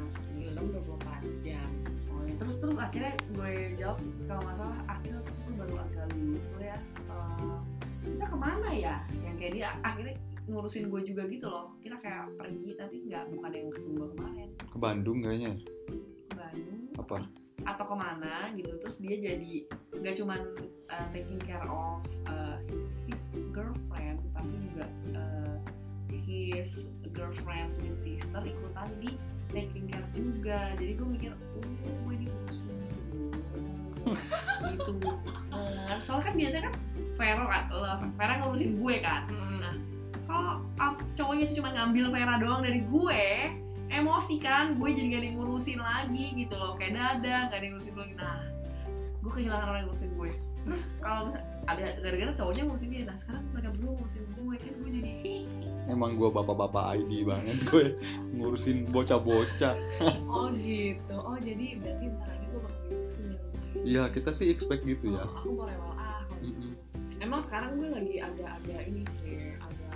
Asli, 0.00 0.42
lo 0.48 0.62
24 0.62 1.22
jam 1.40 1.68
Oh, 2.08 2.22
ya. 2.22 2.34
terus 2.36 2.54
terus 2.58 2.76
akhirnya 2.76 3.12
gue 3.28 3.50
jawab 3.76 3.98
kalau 4.24 4.40
nggak 4.40 4.56
salah 4.56 4.78
akhirnya 4.86 5.20
gue 5.20 5.52
baru 5.54 5.74
agak 5.80 6.06
lupa 6.12 6.58
ya 6.60 6.78
eh, 7.08 7.58
kita 8.04 8.24
ke 8.24 8.36
mana 8.36 8.68
ya 8.70 8.94
yang 9.20 9.34
kayak 9.36 9.52
dia 9.52 9.68
akhirnya 9.80 10.14
ngurusin 10.48 10.88
gue 10.88 11.00
juga 11.04 11.22
gitu 11.28 11.46
loh. 11.46 11.76
Kita 11.84 12.00
kayak 12.00 12.34
pergi 12.40 12.74
tapi 12.74 12.96
nggak 13.04 13.24
bukan 13.36 13.50
yang 13.52 13.68
ke 13.70 13.78
Sumba 13.78 14.04
kemarin. 14.16 14.48
Ke 14.56 14.78
Bandung 14.80 15.18
kayaknya. 15.20 15.52
ke 16.28 16.34
Bandung. 16.36 16.80
Apa? 16.98 17.18
atau 17.66 17.84
ke 17.90 17.94
mana 17.98 18.54
gitu 18.54 18.70
terus 18.78 19.02
dia 19.02 19.18
jadi 19.18 19.66
nggak 19.98 20.14
cuman 20.22 20.40
uh, 20.94 21.06
taking 21.10 21.42
care 21.42 21.66
of 21.66 22.00
uh, 22.30 22.56
his 23.10 23.18
girlfriend 23.50 24.22
tapi 24.30 24.54
juga 24.70 24.86
uh, 25.18 25.58
his 26.08 26.70
girlfriend 27.10 27.74
twin 27.76 27.96
sister 27.98 28.42
ikutan 28.46 28.88
di 29.02 29.16
taking 29.48 29.88
care 29.88 30.04
juga. 30.12 30.76
Jadi 30.76 30.92
gue 30.92 31.08
mikir 31.08 31.32
oh 31.32 31.64
gue 32.04 32.14
diurusin 32.20 32.76
gitu. 34.76 34.92
Nah, 35.52 35.98
soalnya 36.04 36.24
kan 36.30 36.34
biasanya 36.36 36.62
kan 36.68 36.74
Vero 37.18 37.44
kan 37.48 37.62
Vera 38.14 38.34
ngurusin 38.44 38.70
gue 38.76 38.96
kan. 39.00 39.26
Nah 39.32 39.74
kalau 40.28 40.60
cowoknya 41.16 41.44
tuh 41.48 41.56
cuma 41.58 41.72
ngambil 41.72 42.12
Vera 42.12 42.36
doang 42.36 42.60
dari 42.60 42.84
gue 42.84 43.22
emosi 43.88 44.36
kan 44.36 44.76
gue 44.76 44.88
jadi 44.92 45.06
gak 45.08 45.20
ada 45.24 45.26
yang 45.32 45.36
ngurusin 45.40 45.80
lagi 45.80 46.26
gitu 46.36 46.54
loh 46.60 46.76
kayak 46.76 46.92
dada 46.94 47.48
gak 47.48 47.56
ada 47.56 47.64
yang 47.64 47.74
ngurusin 47.80 47.96
lagi. 47.96 48.14
Nah 48.20 48.38
gue 49.24 49.30
kehilangan 49.32 49.66
orang 49.72 49.80
yang 49.80 49.88
ngurusin 49.88 50.10
gue. 50.12 50.30
Terus 50.68 50.84
kalau 51.00 51.32
ada 51.64 51.84
gara-gara 52.04 52.32
cowoknya 52.36 52.62
ngurusin 52.68 52.88
dia 52.92 53.02
nah 53.08 53.16
sekarang 53.16 53.44
mereka 53.56 53.68
berdua 53.72 53.92
ngurusin 53.96 54.24
gue 54.36 54.54
kan 54.60 54.72
gue 54.76 54.90
jadi 54.92 55.12
emang 55.88 56.10
gue 56.20 56.28
bapak-bapak 56.28 56.84
ID 57.00 57.12
banget 57.24 57.56
gue 57.72 57.84
ngurusin 58.36 58.84
bocah-bocah. 58.92 59.74
Oh 60.28 60.52
gitu. 60.52 61.16
Oh 61.16 61.40
jadi 61.40 61.80
berarti 61.80 62.04
bentar 62.12 62.28
lagi 62.28 62.46
gue 62.52 62.60
bakal 62.60 62.80
diurusin 62.92 63.24
ya 63.32 63.38
iya 63.84 64.02
kita 64.12 64.36
sih 64.36 64.52
expect 64.52 64.84
gitu 64.84 65.16
ya. 65.16 65.24
Oh, 65.24 65.32
aku 65.40 65.48
mau 65.56 65.64
level 65.64 65.92
A 65.96 66.24
kalau 66.28 66.40
gitu. 66.44 66.52
Mm-mm. 66.52 66.72
emang 67.24 67.40
sekarang 67.42 67.80
gue 67.80 67.88
lagi 67.88 68.16
agak-agak 68.20 68.80
ini 68.86 69.02
sih 69.16 69.56
agak 69.58 69.87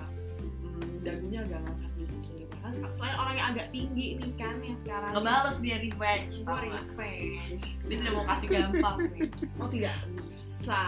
dagunya 1.02 1.38
agak 1.44 1.60
ngangkat 1.66 1.90
dikit 1.98 2.32
kan 2.62 2.70
sel- 2.70 2.94
selain 2.94 3.16
orang 3.18 3.34
yang 3.34 3.46
agak 3.52 3.66
tinggi 3.74 4.06
nih 4.22 4.32
kan 4.38 4.54
yang 4.62 4.78
sekarang. 4.78 5.10
Ngebales 5.10 5.56
dia 5.58 5.76
revenge 5.82 6.32
gue 6.38 6.46
tau 6.46 6.56
nggak? 6.62 6.84
revenge. 6.94 7.64
Dia 7.90 7.96
tidak 7.98 8.12
mau 8.14 8.24
kasih 8.30 8.48
gampang 8.48 8.96
nih. 9.10 9.28
Oh 9.58 9.68
tidak 9.68 9.94
bisa. 10.14 10.84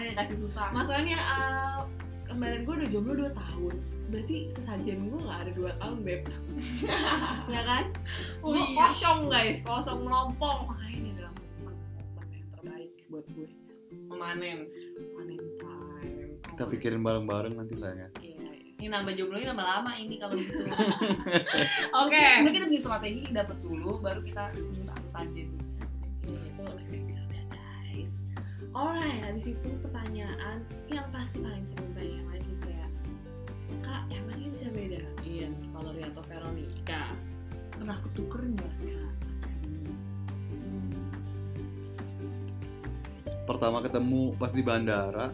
Dia 0.00 0.12
kasih 0.16 0.36
susah. 0.40 0.66
Masalahnya 0.72 1.18
uh, 1.20 1.78
kemarin 2.24 2.64
gue 2.64 2.74
udah 2.80 2.88
jomblo 2.88 3.12
2 3.20 3.36
tahun. 3.36 3.74
Berarti 4.08 4.36
sesajen 4.52 5.12
gue 5.12 5.20
gak 5.28 5.40
ada 5.44 5.52
2 5.52 5.80
tahun 5.80 5.96
beb. 6.00 6.22
Ya 7.54 7.62
kan? 7.68 7.84
Oh 8.40 8.56
gue 8.56 8.64
iya. 8.64 8.88
kosong 8.88 9.28
guys. 9.28 9.60
Kosong 9.60 10.08
melompong. 10.08 10.72
Makanya 10.72 10.96
ini 10.96 11.08
adalah 11.20 11.32
momen 11.36 11.76
momen 12.16 12.26
yang 12.32 12.46
terbaik 12.56 12.90
buat 13.12 13.26
gue. 13.28 13.48
Memanen. 14.08 14.58
Panen 15.12 15.42
time. 15.60 16.28
Kita 16.48 16.64
pikirin 16.64 17.04
bareng-bareng 17.04 17.60
nanti 17.60 17.76
sayangnya 17.76 18.08
iya. 18.24 18.33
Ini 18.74 18.86
nambah 18.90 19.14
jomblonya 19.14 19.54
nambah 19.54 19.66
lama 19.66 19.92
ini 19.96 20.18
kalau 20.18 20.34
gitu 20.34 20.66
Oke. 22.04 22.24
Mungkin 22.42 22.52
kita 22.58 22.66
bikin 22.66 22.82
strategi 22.82 23.22
dapet 23.30 23.56
dulu 23.62 24.02
baru 24.02 24.20
kita 24.20 24.50
minta 24.58 24.94
sesajen 25.06 25.48
Ini 26.24 26.40
itu 26.40 26.62
next 26.64 26.92
episode 26.92 27.30
ya 27.30 27.44
guys. 27.52 28.12
Alright, 28.74 29.20
habis 29.22 29.46
itu 29.54 29.68
pertanyaan 29.84 30.66
yang 30.90 31.06
pasti 31.14 31.38
paling 31.38 31.64
sering 31.70 31.92
tanya 31.94 32.22
lagi 32.34 32.52
kayak 32.64 32.90
Kak, 33.84 34.02
emangnya 34.10 34.48
bisa 34.50 34.66
bedain 34.72 35.52
Valerie 35.70 36.06
atau 36.10 36.22
Veronica? 36.26 37.02
Pernah 37.76 37.96
ketuker 38.08 38.42
nggak 38.42 38.72
kak? 38.80 39.12
Hmm. 40.50 40.90
pertama 43.44 43.84
ketemu 43.84 44.32
pas 44.40 44.48
di 44.56 44.64
bandara 44.64 45.28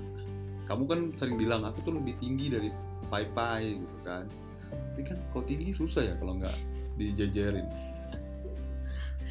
kamu 0.66 0.82
kan 0.86 1.00
sering 1.14 1.38
bilang 1.38 1.62
aku 1.66 1.82
tuh 1.82 1.94
lebih 1.94 2.14
tinggi 2.18 2.46
dari 2.50 2.70
Pai 3.10 3.26
Pai 3.34 3.76
gitu 3.76 3.98
kan. 4.06 4.24
Tapi 4.70 5.02
kan 5.02 5.18
kalau 5.34 5.44
tinggi 5.44 5.74
susah 5.74 6.02
ya 6.06 6.14
kalau 6.16 6.38
nggak 6.38 6.54
dijejerin. 6.94 7.66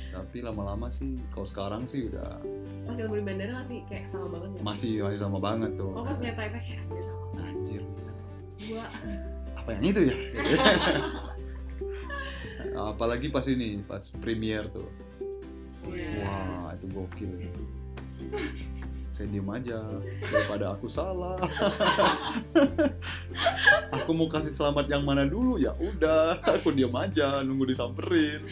Tapi 0.09 0.37
lama-lama 0.43 0.91
sih 0.91 1.15
kalau 1.31 1.47
sekarang 1.47 1.85
sih 1.87 2.09
udah 2.11 2.41
Pas 2.89 2.97
ketemu 2.97 3.21
di 3.21 3.25
bandara 3.25 3.51
masih 3.61 3.79
kayak 3.87 4.09
sama 4.09 4.27
banget 4.27 4.49
nggak? 4.57 4.63
masih 4.65 4.91
masih 5.05 5.19
sama 5.21 5.37
banget 5.39 5.71
tuh. 5.79 5.91
Oh 5.93 6.03
pas 6.03 6.17
ngeliat 6.17 6.35
Taipei 6.35 6.59
kayak 6.59 6.79
anjir 6.83 7.03
sama. 7.05 7.23
Anjir. 7.45 7.81
Gua 8.59 8.85
apa 9.55 9.69
yang 9.77 9.83
itu 9.85 10.01
ya? 10.11 10.15
Apalagi 12.91 13.27
pas 13.31 13.45
ini 13.47 13.79
pas 13.85 14.03
premiere 14.19 14.67
tuh. 14.67 14.89
Iya. 15.89 16.21
wah 16.21 16.69
itu 16.77 16.85
gokil 16.93 17.31
saya 19.19 19.35
diem 19.35 19.51
aja. 19.51 19.79
Daripada 20.31 20.65
aku 20.71 20.87
salah. 20.87 21.35
Aku 23.99 24.15
mau 24.15 24.31
kasih 24.31 24.55
selamat 24.55 24.87
yang 24.87 25.03
mana 25.03 25.27
dulu? 25.27 25.59
Ya 25.59 25.75
udah. 25.75 26.39
Aku 26.55 26.71
diem 26.71 26.95
aja 26.95 27.43
nunggu 27.43 27.67
disamperin. 27.67 28.47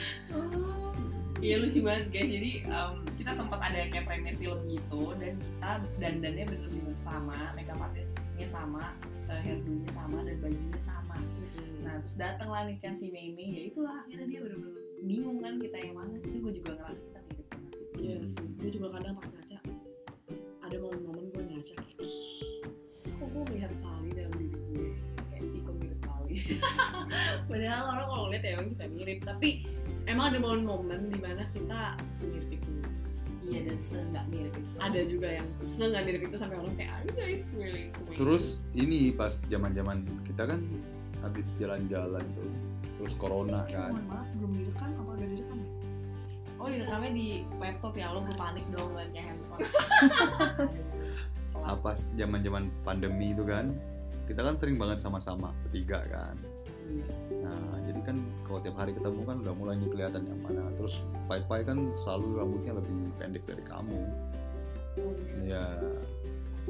Iya 1.39 1.63
lucu 1.63 1.79
banget 1.87 2.11
guys. 2.11 2.27
Jadi 2.27 2.51
em, 2.67 2.91
kita 3.15 3.31
sempat 3.31 3.63
ada 3.63 3.79
kayak 3.87 4.11
premier 4.11 4.35
film 4.35 4.59
gitu 4.67 5.15
dan 5.15 5.39
kita 5.39 5.71
dandannya 6.03 6.43
bener-bener 6.51 6.97
sama 6.99 7.55
makeup 7.55 7.79
artisnya 7.79 8.47
sama 8.51 8.91
eh, 9.31 9.39
hairdo-nya 9.39 9.89
sama 9.95 10.19
dan 10.27 10.35
bajunya 10.43 10.81
sama. 10.83 11.15
Nah 11.87 11.93
terus 12.03 12.15
datang 12.19 12.49
lah 12.51 12.67
nih 12.67 12.75
kan 12.83 12.91
si 12.99 13.07
Mei 13.07 13.31
Mei 13.31 13.55
ya 13.55 13.61
itulah 13.71 14.03
akhirnya 14.03 14.27
dia 14.27 14.39
bener-bener 14.43 14.83
bingung 15.07 15.39
kan 15.39 15.55
kita 15.63 15.77
yang 15.79 15.95
mana. 15.95 16.19
Itu 16.19 16.37
gue 16.43 16.53
juga 16.59 16.71
ngerasa 16.75 16.99
kita 16.99 17.19
mirip 17.23 17.47
banget. 17.47 17.71
Iya 17.97 18.17
sih, 18.35 18.47
gue 18.59 18.69
juga 18.73 18.87
kadang 18.99 19.15
pas 19.15 19.29
ada 20.67 20.77
momen-momen 20.77 21.25
gue 21.29 21.43
ngaca 21.45 21.73
kayak 21.75 21.95
"Ih, 21.97 22.61
kok 23.07 23.27
gue 23.27 23.43
melihat 23.47 23.71
Pali 23.79 24.09
dalam 24.11 24.33
diri 24.35 24.57
gue 24.67 24.87
kayak 25.25 25.43
Iko 25.53 25.71
mirip 25.73 25.99
Pali 26.01 26.35
padahal 27.49 27.83
orang 27.89 28.07
kalau 28.07 28.23
ngeliat 28.27 28.43
ya 28.43 28.51
emang 28.53 28.69
kita 28.73 28.85
mirip 28.89 29.19
tapi 29.23 29.49
emang 30.05 30.25
ada 30.27 30.39
momen-momen 30.39 30.99
di 31.07 31.19
mana 31.19 31.43
kita 31.49 31.79
semirip 32.11 32.51
itu. 32.53 32.71
Iya 33.41 33.63
dan 33.63 33.79
seenggak 33.79 34.25
mirip 34.27 34.51
itu. 34.53 34.69
Ada 34.77 35.01
juga 35.03 35.27
yang 35.33 35.47
se 35.57 35.79
nggak 35.81 36.03
mirip 36.03 36.21
itu 36.21 36.35
sampai 36.35 36.55
orang 36.57 36.75
kayak 36.75 36.91
are 36.91 37.03
you 37.03 37.13
guys 37.13 37.41
really 37.53 37.83
twins?" 37.93 38.17
terus 38.19 38.45
ini 38.73 38.99
pas 39.09 39.39
zaman 39.45 39.71
zaman 39.71 39.97
kita 40.23 40.43
kan 40.45 40.59
habis 41.17 41.55
jalan-jalan 41.55 42.23
tuh 42.31 42.51
terus 42.97 43.13
corona 43.15 43.63
Eh, 43.63 43.71
kan. 43.71 43.91
mohon 43.93 44.05
maaf 44.05 44.27
belum 44.35 44.51
direkam 44.53 44.89
ya? 44.89 44.99
Oh 46.67 46.71
direkamnya 46.75 47.11
di 47.15 47.47
laptop 47.63 47.95
ya? 47.95 48.11
Allah 48.11 48.27
gue 48.27 48.35
panik 48.35 48.65
dong 48.75 48.91
ngeliat 48.91 49.09
kayak 49.15 49.25
handphone. 49.31 49.59
Nah, 51.57 51.75
pas 51.83 51.99
zaman-zaman 52.15 52.71
pandemi 52.87 53.35
itu 53.35 53.43
kan 53.43 53.75
kita 54.23 54.39
kan 54.39 54.55
sering 54.55 54.79
banget 54.79 55.03
sama-sama 55.03 55.51
bertiga 55.67 55.99
kan. 56.07 56.35
Nah 57.43 57.75
jadi 57.83 57.99
kan 58.07 58.23
kalau 58.47 58.63
tiap 58.63 58.79
hari 58.79 58.95
ketemu 58.95 59.27
kan 59.27 59.43
udah 59.43 59.51
mulai 59.51 59.75
nih 59.75 59.91
kelihatan 59.91 60.23
yang 60.31 60.39
mana. 60.43 60.63
Terus 60.79 61.03
Pai 61.27 61.43
Pai 61.43 61.67
kan 61.67 61.91
selalu 62.03 62.39
rambutnya 62.39 62.71
lebih 62.71 63.11
pendek 63.19 63.43
dari 63.43 63.63
kamu. 63.67 63.99
Ya 65.43 65.75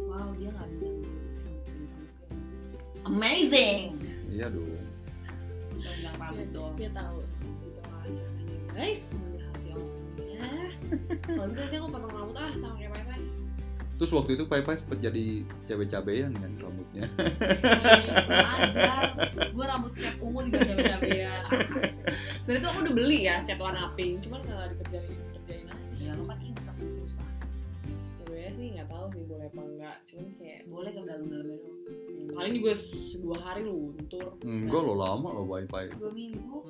Wow 0.02 0.34
dia 0.38 0.50
gak 0.50 0.66
bilang 0.78 0.98
Amazing! 3.06 3.94
Iya 4.34 4.50
dong. 4.50 4.82
Cuma 5.78 5.94
bilang 5.94 6.16
rambut 6.18 6.48
doang. 6.54 6.74
dia 6.74 6.90
tahu. 6.90 7.22
Guys 8.74 9.14
ya 10.88 11.34
kalau 11.36 11.52
gitu 11.52 11.76
aku 11.80 11.88
potong 11.92 12.14
rambut. 12.14 12.36
Ah 12.40 12.52
sama 12.56 12.76
kayak 12.80 12.92
Pai 12.96 13.04
terus 13.98 14.14
waktu 14.14 14.38
itu 14.38 14.44
Pai 14.46 14.62
Pai 14.62 14.78
sempet 14.78 15.02
jadi 15.02 15.42
cewek 15.66 15.90
cabean 15.90 16.30
kan 16.38 16.52
rambutnya. 16.62 17.10
Ajar 18.30 19.18
gue 19.58 19.66
rambut 19.66 19.94
cat 19.98 20.16
ungu 20.22 20.46
di 20.46 20.52
bagian 20.54 20.78
cabean 20.86 21.42
Dan 22.46 22.54
itu 22.62 22.68
aku 22.70 22.80
udah 22.86 22.94
beli 22.94 23.26
ya 23.26 23.42
cat 23.42 23.58
warna 23.58 23.90
pink, 23.98 24.22
cuman 24.22 24.46
nggak 24.46 24.78
dikerjain 24.78 25.18
dikerjain 25.18 25.66
aja. 25.66 25.98
ya 25.98 26.12
lu 26.14 26.30
kan 26.30 26.38
insaf 26.46 26.78
susah 26.94 27.26
Sebenarnya 28.22 28.52
sih 28.54 28.68
nggak 28.78 28.88
tahu 28.88 29.06
sih 29.18 29.24
boleh 29.26 29.46
apa 29.50 29.62
enggak, 29.66 29.98
cuman 30.06 30.26
kayak 30.38 30.62
boleh 30.70 30.92
ke 30.94 31.02
dalam-dalamnya 31.02 31.58
dong 31.58 31.76
paling 32.38 32.54
juga 32.54 32.74
dua 33.18 33.38
hari 33.42 33.62
luntur. 33.66 34.28
enggak 34.46 34.82
lo 34.86 34.94
lama 34.94 35.30
lo 35.34 35.44
Pai 35.50 35.66
Pai. 35.66 35.90
Dua 35.98 36.14
minggu. 36.14 36.70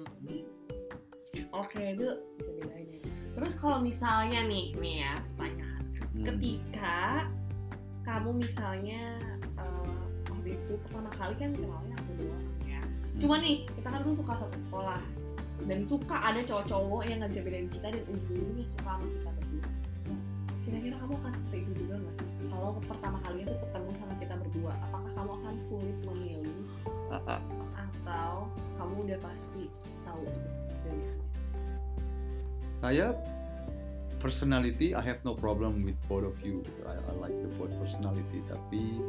Oke 1.52 1.82
itu 1.92 2.08
bisa 2.40 2.52
bedain 2.56 2.88
ya. 2.88 3.27
Terus 3.38 3.54
kalau 3.54 3.78
misalnya 3.80 4.42
nih, 4.44 4.74
nih 4.76 4.96
ya 5.06 5.14
pertanyaan, 5.30 5.84
Hmm. 5.98 6.24
ketika 6.26 6.98
kamu 8.02 8.42
misalnya 8.42 9.22
eh, 9.54 9.98
waktu 10.26 10.58
itu 10.58 10.74
pertama 10.82 11.10
kali 11.14 11.34
kan 11.38 11.54
kenalnya 11.54 11.94
aku 11.94 12.12
doang 12.18 12.46
ya. 12.66 12.82
Cuma 13.18 13.38
nih 13.38 13.66
kita 13.68 13.88
kan 13.88 14.02
dulu 14.02 14.16
suka 14.16 14.34
satu 14.36 14.58
sekolah 14.58 15.02
dan 15.66 15.82
suka 15.82 16.18
ada 16.18 16.42
cowok-cowok 16.42 17.02
yang 17.06 17.18
nggak 17.22 17.32
bisa 17.34 17.42
bedain 17.42 17.70
kita 17.70 17.88
dan 17.94 18.04
ujung-ujungnya 18.10 18.66
suka 18.66 18.90
sama 18.90 19.06
kita 19.06 19.30
berdua. 19.34 19.68
Kira-kira 20.64 20.96
kamu 21.00 21.14
akan 21.16 21.32
seperti 21.32 21.58
itu 21.62 21.72
juga 21.80 21.94
nggak 21.98 22.16
sih? 22.18 22.30
Kalau 22.48 22.70
pertama 22.84 23.18
kalinya 23.22 23.46
tuh 23.48 23.60
ketemu 23.64 23.90
sama 23.96 24.14
kita 24.18 24.34
berdua, 24.36 24.72
apakah 24.84 25.12
kamu 25.14 25.32
akan 25.38 25.56
sulit 25.62 25.98
memilih 26.10 26.58
Ah, 27.08 27.22
ah. 27.38 27.42
atau 27.78 28.34
kamu 28.78 28.94
udah 29.08 29.20
pasti 29.22 29.64
tahu 30.04 30.22
pilihannya? 30.84 31.27
Saya 32.78 33.18
personality 34.22 34.94
I 34.94 35.02
have 35.02 35.22
no 35.26 35.34
problem 35.34 35.82
with 35.82 35.98
both 36.06 36.26
of 36.26 36.38
you. 36.46 36.62
I, 36.86 36.98
I 36.98 37.14
like 37.18 37.34
the 37.42 37.50
both 37.58 37.74
personality 37.82 38.46
tapi 38.46 39.02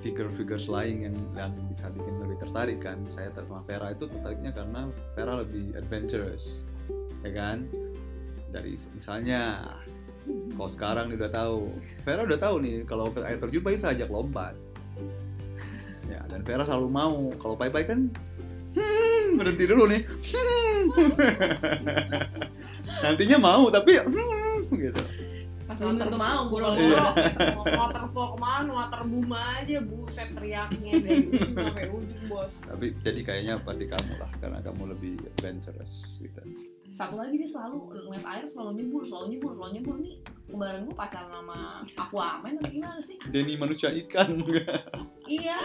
figure-figures 0.00 0.68
lain 0.68 1.04
yang 1.04 1.16
yang 1.36 1.52
bisa 1.68 1.92
bikin 1.92 2.16
lebih 2.24 2.40
tertarik 2.40 2.84
kan 2.84 3.00
saya 3.12 3.32
sama 3.32 3.64
Vera. 3.64 3.92
Itu 3.92 4.08
tertariknya 4.08 4.52
karena 4.52 4.92
Vera 5.16 5.40
lebih 5.40 5.76
adventurous 5.76 6.64
ya 7.24 7.32
kan? 7.32 7.68
Dari 8.52 8.76
misalnya 8.96 9.60
kalau 10.56 10.70
sekarang 10.72 11.12
nih 11.12 11.16
udah 11.20 11.32
tahu. 11.32 11.72
Vera 12.04 12.24
udah 12.24 12.40
tahu 12.40 12.56
nih 12.64 12.84
kalau 12.84 13.12
air 13.24 13.40
terjun 13.40 13.64
pasti 13.64 13.78
saya 13.80 13.92
ajak 13.96 14.08
lompat. 14.12 14.54
Ya 16.08 16.20
dan 16.28 16.44
Vera 16.44 16.68
selalu 16.68 16.88
mau. 16.92 17.32
Kalau 17.40 17.56
Pai 17.56 17.72
Pai 17.72 17.84
kan 17.84 18.12
berhenti 19.40 19.64
dulu 19.64 19.88
nih 19.88 20.04
nantinya 23.02 23.38
mau 23.38 23.64
tapi 23.68 23.96
gitu. 24.70 25.02
Belum 25.70 25.96
tentu 25.96 26.18
mau 26.18 26.44
gue 26.50 26.60
kalau 26.60 26.76
Iya. 26.76 27.08
mau 27.56 27.64
waterfall 27.64 28.28
ke 28.34 28.38
mana 28.42 28.70
waterboom 28.74 29.32
aja 29.32 29.78
buset 29.80 30.28
teriaknya 30.36 30.92
dari 31.00 31.24
ujung 31.30 31.54
sampai 31.56 31.88
ujung 31.88 32.22
bos. 32.28 32.54
Tapi 32.68 32.86
jadi 33.00 33.20
kayaknya 33.24 33.54
pasti 33.64 33.88
kamu 33.88 34.12
lah 34.20 34.28
karena 34.36 34.60
kamu 34.60 34.92
lebih 34.92 35.16
adventurous 35.24 36.20
gitu. 36.20 36.36
Satu 36.90 37.16
lagi 37.16 37.38
dia 37.38 37.46
selalu 37.48 37.86
ngeliat 38.10 38.26
air 38.28 38.44
selalu 38.50 38.82
nyebur 38.82 39.02
selalu 39.08 39.26
nyebur 39.32 39.50
selalu 39.56 39.72
nyebur. 39.78 39.94
Nih 40.02 40.16
kemarin 40.50 40.80
gue 40.84 40.96
pacaran 40.98 41.30
sama 41.32 41.58
aku 41.86 42.16
amen 42.18 42.52
atau 42.60 42.68
gimana 42.68 43.00
sih? 43.00 43.16
Denny 43.30 43.54
manusia 43.56 43.88
ikan. 44.04 44.28
Iya. 45.24 45.56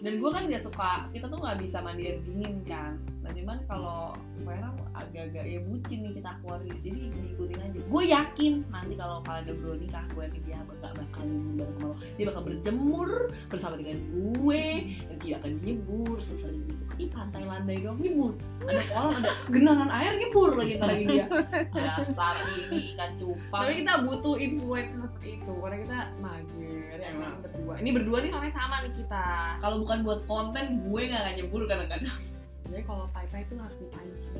Dan 0.00 0.16
gue 0.16 0.30
kan 0.32 0.48
nggak 0.48 0.64
suka 0.64 1.06
kita 1.12 1.28
tuh 1.28 1.38
nggak 1.38 1.60
bisa 1.60 1.84
mandi 1.84 2.08
air 2.08 2.18
dingin 2.24 2.64
kan 2.64 2.96
nah 3.26 3.34
cuman 3.34 3.58
kalau 3.66 4.00
Vera 4.46 4.70
agak-agak 4.94 5.44
ya 5.50 5.58
bucin 5.66 6.06
nih 6.06 6.12
kita 6.22 6.38
Aquarius 6.38 6.78
jadi 6.80 7.00
diikutin 7.10 7.58
aja. 7.58 7.80
Gue 7.90 8.04
yakin 8.06 8.52
nanti 8.70 8.94
kalau 8.94 9.18
kalian 9.26 9.42
udah 9.50 9.54
berdua 9.58 9.76
nikah 9.82 10.04
gue 10.14 10.22
yakin 10.30 10.42
dia 10.46 10.58
bakal 10.62 10.90
bakal 10.94 11.22
nyebur 11.26 11.70
lo 11.82 11.90
dia 12.14 12.24
bakal 12.30 12.42
berjemur 12.46 13.10
bersama 13.50 13.74
dengan 13.82 13.98
gue 14.14 14.64
dan 15.10 15.16
dia 15.18 15.34
akan 15.42 15.52
nyebur 15.66 16.16
sesering 16.22 16.62
itu 16.70 16.84
ih 16.96 17.08
pantai 17.12 17.42
landai 17.44 17.82
doang 17.82 17.98
nyebur. 17.98 18.32
Ada 18.62 18.82
kolam 18.88 19.12
ada 19.20 19.30
genangan 19.50 19.90
air 19.90 20.12
nyebur 20.16 20.50
lagi 20.54 20.72
ntar 20.78 20.88
lagi 20.94 21.04
dia. 21.10 21.26
Dasar 21.74 22.36
ini 22.46 22.94
ikan 22.94 23.10
cupang. 23.18 23.60
Tapi 23.66 23.72
kita 23.82 23.92
butuh 24.06 24.34
influence 24.38 24.90
seperti 24.94 25.26
itu 25.42 25.52
karena 25.58 25.76
kita 25.82 25.98
mager 26.22 26.96
ya 27.02 27.08
emang. 27.10 27.34
berdua. 27.42 27.74
Ini 27.82 27.90
berdua 27.90 28.16
nih 28.22 28.30
soalnya 28.30 28.54
sama 28.54 28.76
nih 28.86 28.92
kita. 28.94 29.26
Kalau 29.58 29.76
bukan 29.82 29.98
buat 30.06 30.20
konten 30.24 30.64
gue 30.86 31.02
nggak 31.10 31.20
akan 31.26 31.34
nyebur 31.34 31.62
kadang-kadang 31.66 32.35
jadi 32.70 32.82
kalau 32.82 33.06
pai 33.14 33.26
pai 33.30 33.42
itu 33.46 33.54
harus 33.58 33.76
dipancing 33.78 34.36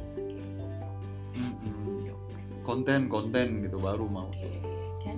Mm-mm. 1.37 2.11
konten 2.67 3.07
konten 3.07 3.63
gitu 3.63 3.79
baru 3.79 4.09
mau. 4.11 4.33
Kan 4.33 4.66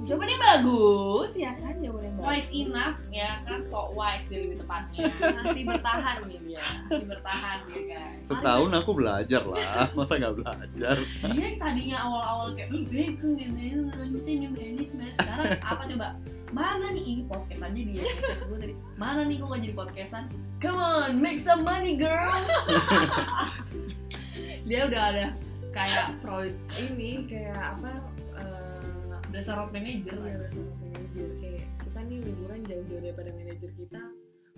jawabannya 0.09 0.39
bagus. 0.41 1.31
Ya 1.37 1.53
kan 1.61 1.77
jawaban 1.85 2.09
yang 2.09 2.19
wise 2.25 2.51
enough 2.51 2.99
ya 3.13 3.31
kan? 3.45 3.61
So 3.61 3.93
wise 3.93 4.25
dia 4.33 4.49
lebih 4.49 4.65
tepatnya. 4.65 5.13
Masih 5.45 5.63
bertahan 5.69 6.17
nih 6.25 6.39
dia. 6.49 6.63
Masih 6.89 7.07
bertahan 7.07 7.59
ya 7.69 7.81
guys. 7.93 8.25
Setahun 8.25 8.71
aku 8.73 8.91
belajar 8.97 9.43
lah. 9.45 9.87
Masa 9.93 10.13
nggak 10.17 10.35
belajar? 10.41 10.97
Dia 11.05 11.45
yang 11.53 11.59
tadinya 11.61 11.97
awal-awal 12.09 12.57
kayak 12.57 12.73
ih 12.73 12.85
bego 12.89 13.29
gimana 13.37 13.93
lanjutin 13.93 14.49
mas 14.97 15.15
sekarang 15.21 15.47
apa 15.61 15.83
coba? 15.85 16.09
Mana 16.49 16.97
nih? 16.97 17.05
Ini 17.05 17.23
podcast 17.29 17.69
aja 17.69 17.77
dia. 17.77 18.03
Gue 18.49 18.57
tadi. 18.57 18.75
Mana 18.97 19.29
nih 19.29 19.37
kok 19.37 19.53
gak 19.53 19.61
jadi 19.61 19.75
podcastan? 19.77 20.25
Come 20.59 20.81
on 20.81 21.23
make 21.23 21.39
some 21.39 21.63
money 21.63 21.95
girls 21.95 22.43
dia 24.69 24.91
udah 24.91 25.03
ada 25.15 25.27
kayak 25.71 26.19
pro 26.19 26.43
ini 26.75 27.23
kayak 27.31 27.55
apa 27.55 28.08
eh, 29.29 29.33
dasar 29.35 29.55
road 29.59 29.71
manager. 29.71 30.17
Iya 30.19 30.37
betul 30.41 30.65
manajer 30.81 31.29
kayak 31.39 31.65
kita 31.79 32.01
nih 32.03 32.19
liburan 32.23 32.61
jauh-jauh 32.65 33.01
daripada 33.01 33.31
manajer 33.33 33.71
kita 33.75 34.01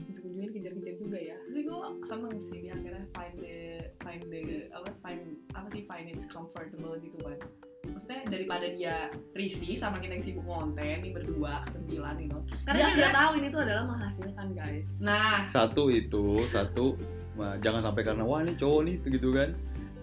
ujung-ujungnya 0.01 0.49
kejar-kejar 0.51 0.95
juga 0.97 1.19
ya. 1.21 1.37
Tapi 1.39 1.61
gue 1.61 1.79
seneng 2.03 2.35
sih 2.43 2.59
dia 2.61 2.73
akhirnya 2.73 3.05
find 3.13 3.35
the 3.37 3.59
find 4.01 4.23
the 4.27 4.41
apa 4.71 4.91
find 5.01 5.21
apa 5.53 5.67
sih 5.69 5.83
find 5.85 6.07
its 6.09 6.25
comfortable 6.27 6.97
gitu 6.99 7.19
kan. 7.21 7.37
Maksudnya 7.81 8.29
daripada 8.29 8.67
dia 8.71 9.09
risih 9.33 9.73
sama 9.75 9.97
kita 9.97 10.13
yang 10.13 10.25
sibuk 10.25 10.45
konten 10.45 10.85
ini 10.85 11.11
berdua 11.11 11.65
kecentilan 11.65 12.17
gitu. 12.19 12.39
Karena 12.63 12.77
Dia 12.77 12.77
dia 12.77 12.85
udah 12.87 12.93
akhirnya- 12.93 13.17
tahu 13.17 13.31
ini 13.37 13.47
tuh 13.49 13.61
adalah 13.61 13.85
menghasilkan 13.87 14.47
guys. 14.53 14.91
Nah. 15.01 15.39
Satu 15.49 15.85
itu 15.89 16.25
satu 16.47 16.87
nah, 17.37 17.57
jangan 17.57 17.81
sampai 17.81 18.05
karena 18.05 18.21
wah 18.21 18.41
ini 18.41 18.53
cowok 18.53 18.81
nih 18.85 18.97
gitu 19.11 19.33
kan. 19.33 19.51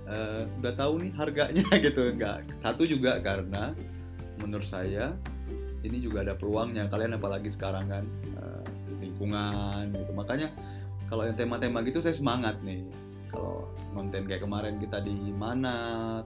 Eh, 0.07 0.43
udah 0.57 0.73
tahu 0.73 0.93
nih 1.01 1.11
harganya 1.13 1.65
gitu. 1.85 2.01
Enggak 2.07 2.45
satu 2.57 2.81
juga 2.81 3.17
karena 3.19 3.73
menurut 4.41 4.65
saya 4.65 5.13
ini 5.85 5.97
juga 6.01 6.25
ada 6.25 6.33
peluangnya. 6.33 6.89
Kalian 6.89 7.17
apalagi 7.17 7.49
sekarang 7.51 7.87
kan 7.89 8.03
eh, 8.37 8.63
lingkungan 9.01 9.93
gitu. 9.93 10.11
Makanya 10.13 10.49
kalau 11.07 11.23
yang 11.23 11.37
tema-tema 11.37 11.83
gitu 11.85 12.01
saya 12.03 12.15
semangat 12.15 12.59
nih. 12.61 12.83
Kalau 13.27 13.67
konten 13.91 14.23
kayak 14.23 14.45
kemarin 14.45 14.79
kita 14.79 15.03
di 15.03 15.15
mana 15.35 15.75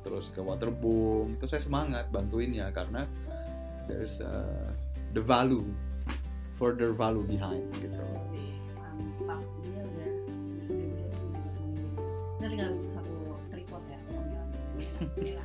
terus 0.06 0.30
ke 0.30 0.38
waterboom 0.38 1.34
itu 1.34 1.50
saya 1.50 1.64
semangat 1.64 2.12
bantuin 2.14 2.54
ya 2.54 2.70
karena 2.70 3.10
there's 3.90 4.22
uh, 4.22 4.70
the 5.18 5.24
value 5.24 5.66
further 6.62 6.94
value 6.94 7.26
behind 7.26 7.66
gitu. 7.82 7.98
Mantap 9.26 9.50
dia 12.42 12.58
udah 12.58 12.70
satu 12.82 13.14
tripod 13.54 13.84
ya 13.90 14.00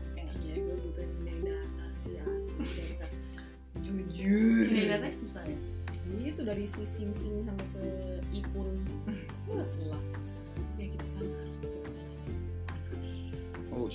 jujur 4.16 4.72
datanya 4.72 5.12
susah 5.12 5.44
ya. 5.44 5.58
Itu 6.22 6.42
dari 6.42 6.64
si 6.64 6.82
sim 6.88 7.12
sim 7.12 7.44
sampai 7.44 7.66
ke 7.76 7.84
ipun. 8.32 8.80
Lah 9.52 10.02
ya 10.80 10.86
kita 10.88 11.06
kan 11.16 11.24
harus 11.24 11.56
bisa 11.60 11.78
oh 13.76 13.88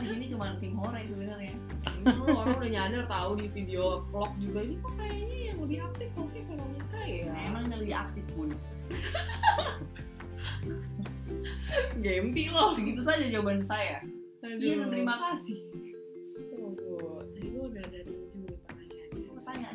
di 0.00 0.06
sini 0.08 0.24
cuma 0.32 0.56
tim 0.60 0.72
hore 0.80 1.04
sebenarnya. 1.04 1.54
Ini 2.00 2.04
tuh 2.08 2.32
orang 2.32 2.56
udah 2.56 2.70
nyadar 2.72 3.04
tahu 3.04 3.30
di 3.36 3.46
video 3.52 4.00
vlog 4.08 4.32
juga. 4.40 4.64
Ini 4.64 4.74
kok 4.80 4.92
kayaknya 4.96 5.38
yang 5.52 5.58
lebih 5.60 5.78
aktif 5.84 6.08
kok 6.16 6.28
sih 6.32 6.40
Veronica 6.48 7.00
ya? 7.04 7.28
Nah, 7.28 7.40
emang 7.52 7.62
yang 7.68 7.80
lebih 7.84 7.96
aktif 7.96 8.24
pun 8.32 8.48
gempi 12.04 12.44
loh. 12.48 12.72
Segitu 12.72 13.04
saja 13.04 13.28
jawaban 13.28 13.60
saya. 13.60 14.00
Aduh. 14.40 14.56
iya 14.56 14.80
dan 14.80 14.88
terima 14.88 15.20
kasih 15.20 15.69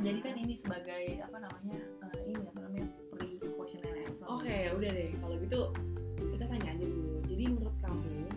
Aku 0.06 0.14
tanya 0.14 0.22
jadi 0.22 0.22
kan 0.22 0.36
ini 0.38 0.54
sebagai 0.54 1.04
apa 1.18 1.38
namanya 1.42 1.80
eh, 1.82 2.18
ini 2.30 2.34
apa 2.46 2.60
namanya 2.62 2.88
pre 3.10 3.26
questionnaire 3.58 4.06
answer 4.06 4.26
Oke, 4.30 4.58
udah 4.78 4.90
deh. 4.94 5.10
Kalau 5.18 5.36
gitu 5.42 5.60
kita 6.30 6.46
tanya 6.46 6.70
aja 6.78 6.86
dulu. 6.86 7.18
Jadi 7.26 7.44
menurut 7.50 7.74
kamu, 7.82 8.30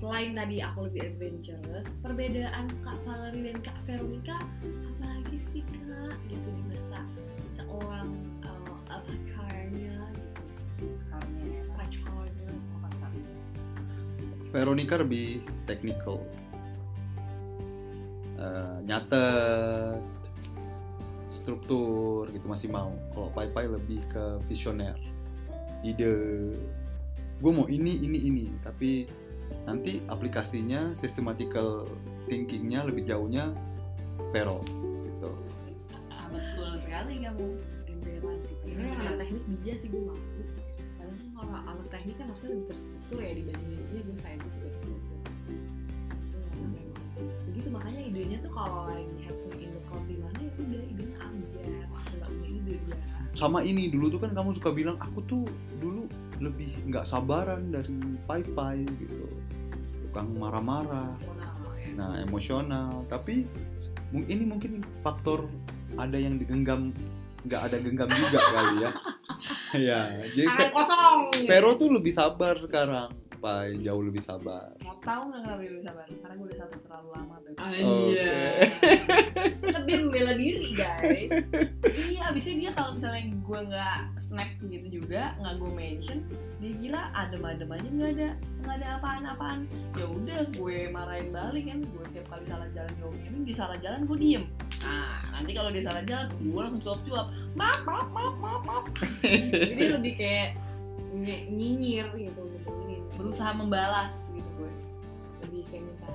selain 0.00 0.32
tadi 0.32 0.56
aku 0.64 0.88
lebih 0.88 1.12
adventurous, 1.12 1.92
perbedaan 2.00 2.72
Kak 2.80 2.96
Valerie 3.04 3.52
dan 3.52 3.60
Kak 3.60 3.76
Veronica 3.84 4.40
apa 4.64 5.04
lagi 5.04 5.36
sih 5.36 5.60
Kak? 5.76 6.16
Gitu 6.32 6.48
di 6.48 6.62
mata 6.72 7.04
seorang 7.52 8.08
uh, 8.40 8.80
apa 8.88 9.04
pacarnya 9.04 10.08
gitu. 10.16 10.40
Pacarnya. 12.80 13.28
Veronica 14.56 14.96
lebih 14.96 15.44
technical 15.68 16.16
Eh, 18.34 18.76
nyatet 18.84 20.02
struktur 21.44 22.24
gitu 22.32 22.48
masih 22.48 22.72
mau. 22.72 22.96
Kalau 23.12 23.28
Pai 23.36 23.52
Pai 23.52 23.68
lebih 23.68 24.00
ke 24.08 24.40
visioner 24.48 24.96
ide 25.84 26.08
gue 27.44 27.52
mau 27.52 27.68
ini 27.68 28.00
ini 28.00 28.18
ini. 28.24 28.46
Tapi 28.64 29.04
nanti 29.68 30.00
aplikasinya 30.08 30.96
systematical 30.96 31.84
thinkingnya 32.32 32.88
lebih 32.88 33.04
jauhnya 33.04 33.52
Vero 34.32 34.64
gitu. 35.04 35.30
Ah, 36.08 36.32
betul 36.32 36.80
sekali 36.80 37.20
kamu. 37.20 37.60
Sih. 38.44 38.56
Ini 38.64 38.82
yang 38.88 39.00
anak 39.04 39.16
teknik 39.20 39.44
dia 39.62 39.74
sih 39.76 39.88
gue 39.92 40.00
ngaku. 40.00 40.40
Karena 40.96 41.12
kan 41.12 41.28
kalau 41.36 41.54
anak 41.76 41.86
teknik 41.92 42.16
kan 42.16 42.26
maksudnya 42.32 42.50
lebih 42.56 42.66
terstruktur 42.72 43.18
ya 43.20 43.32
dibandingin 43.36 43.82
dia 43.92 44.00
gue 44.00 44.16
saintis 44.16 44.54
juga 44.56 44.70
Begitu 47.54 47.68
makanya 47.70 48.00
idenya 48.02 48.38
tuh 48.42 48.50
kalau 48.50 48.90
lagi 48.90 49.06
headset 49.22 49.54
in 49.62 49.70
the 49.70 49.82
di 50.10 50.16
mana 50.18 50.38
ya 50.42 50.50
udah 50.58 50.82
idenya 50.90 51.16
ambiar, 51.22 51.86
langsung 51.86 52.16
nggak 52.18 52.30
punya 52.34 52.50
ide 52.50 52.74
dia. 52.82 52.96
sama 53.34 53.62
ini 53.66 53.90
dulu 53.90 54.10
tuh 54.14 54.20
kan 54.22 54.30
kamu 54.30 54.54
suka 54.54 54.70
bilang 54.74 54.98
aku 54.98 55.22
tuh 55.26 55.42
dulu 55.78 56.06
lebih 56.38 56.70
nggak 56.86 57.06
sabaran 57.06 57.70
dari 57.70 57.94
Pai 58.26 58.42
Pai 58.42 58.82
gitu 58.98 59.26
tukang 60.06 60.34
marah-marah 60.38 61.14
Emosional 61.18 61.54
ya. 61.74 61.90
Nah, 61.98 62.12
emosional. 62.22 62.90
Tapi 63.10 63.34
ini 64.14 64.44
mungkin 64.46 64.86
faktor 65.02 65.50
ada 65.98 66.14
yang 66.14 66.38
digenggam, 66.38 66.94
nggak 67.46 67.60
ada 67.70 67.76
genggam 67.82 68.08
juga 68.10 68.38
kali 68.50 68.74
ya. 68.82 68.90
ya, 69.90 70.00
jadi 70.32 70.48
Tangan 70.48 70.70
kosong. 70.70 71.18
Vero 71.50 71.70
tuh 71.74 71.90
lebih 71.90 72.14
sabar 72.14 72.54
sekarang, 72.56 73.10
Pai 73.44 73.76
jauh 73.76 74.00
lebih 74.00 74.24
sabar. 74.24 74.72
mau 74.80 74.96
tahu 74.98 75.28
nggak 75.28 75.40
kenapa 75.44 75.60
dia 75.60 75.68
lebih 75.68 75.84
sabar? 75.84 76.06
Karena 76.08 76.32
gue 76.32 76.46
udah 76.48 76.58
sabar 76.58 76.78
terlalu 76.80 77.08
lama 77.12 77.34
tuh 77.36 77.52
Iya. 77.60 78.32
tetap 79.60 79.82
dia 79.84 79.96
membela 80.00 80.32
diri 80.32 80.68
guys. 80.72 81.30
Iya 81.84 82.20
abisnya 82.32 82.54
dia 82.56 82.70
kalau 82.72 82.96
misalnya 82.96 83.22
gue 83.36 83.58
nggak 83.68 83.98
snap 84.16 84.48
gitu 84.64 84.86
juga 84.88 85.36
nggak 85.36 85.54
gue 85.60 85.70
mention 85.70 86.18
dia 86.56 86.72
gila 86.80 87.02
adem-adem 87.12 87.68
aja 87.68 87.88
nggak 87.92 88.10
ada 88.16 88.28
nggak 88.64 88.74
ada 88.80 88.88
apaan-apaan. 88.96 89.58
Ya 89.92 90.06
udah 90.08 90.40
gue 90.48 90.78
marahin 90.88 91.28
balik 91.28 91.64
kan. 91.68 91.78
Gue 91.84 92.04
setiap 92.08 92.26
kali 92.32 92.48
salah 92.48 92.68
jalan 92.72 92.92
diomelin 92.96 93.42
dia 93.44 93.56
salah 93.60 93.76
jalan 93.76 94.08
gue 94.08 94.16
diem. 94.16 94.44
Nah 94.80 95.20
nanti 95.36 95.52
kalau 95.52 95.68
dia 95.68 95.84
salah 95.84 96.00
jalan 96.08 96.32
gue 96.32 96.60
langsung 96.64 96.80
cuap-cuap. 96.80 97.26
Maaf 97.52 97.80
maaf 97.84 98.08
maaf 98.08 98.34
maaf 98.40 98.62
maaf. 98.64 98.84
Jadi 99.68 99.82
lebih 99.92 100.14
kayak 100.16 100.56
nyinyir 101.14 102.10
gitu 102.18 102.43
berusaha 103.24 103.50
membalas 103.56 104.14
gitu 104.30 104.50
gue. 104.54 104.70
Lebih 105.40 105.62
kayak 105.66 105.82
minta 105.82 106.12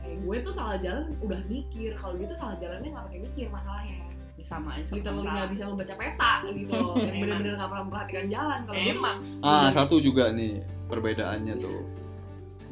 kayak 0.00 0.16
gue 0.18 0.36
tuh 0.40 0.52
salah 0.52 0.76
jalan 0.80 1.04
udah 1.20 1.40
mikir 1.44 1.92
kalau 1.94 2.16
dia 2.16 2.26
tuh 2.26 2.38
salah 2.38 2.56
jalannya 2.56 2.88
nggak 2.88 3.04
pakai 3.04 3.20
mikir 3.20 3.46
masalahnya. 3.52 4.00
Ya 4.36 4.44
sama 4.44 4.68
aja 4.72 4.88
literally 4.88 5.20
orang. 5.20 5.34
nggak 5.34 5.48
bisa 5.48 5.62
membaca 5.66 5.94
peta 5.94 6.32
gitu 6.46 6.72
loh. 6.72 6.94
Yang 7.04 7.16
bener-bener 7.20 7.52
nggak 7.56 7.68
pernah 7.68 7.84
memperhatikan 7.84 8.26
jalan 8.26 8.58
kalau 8.64 8.80
emang. 8.80 9.16
ah 9.40 9.68
satu 9.68 9.96
juga 9.98 10.32
nih 10.32 10.52
perbedaannya 10.86 11.54
tuh. 11.56 11.80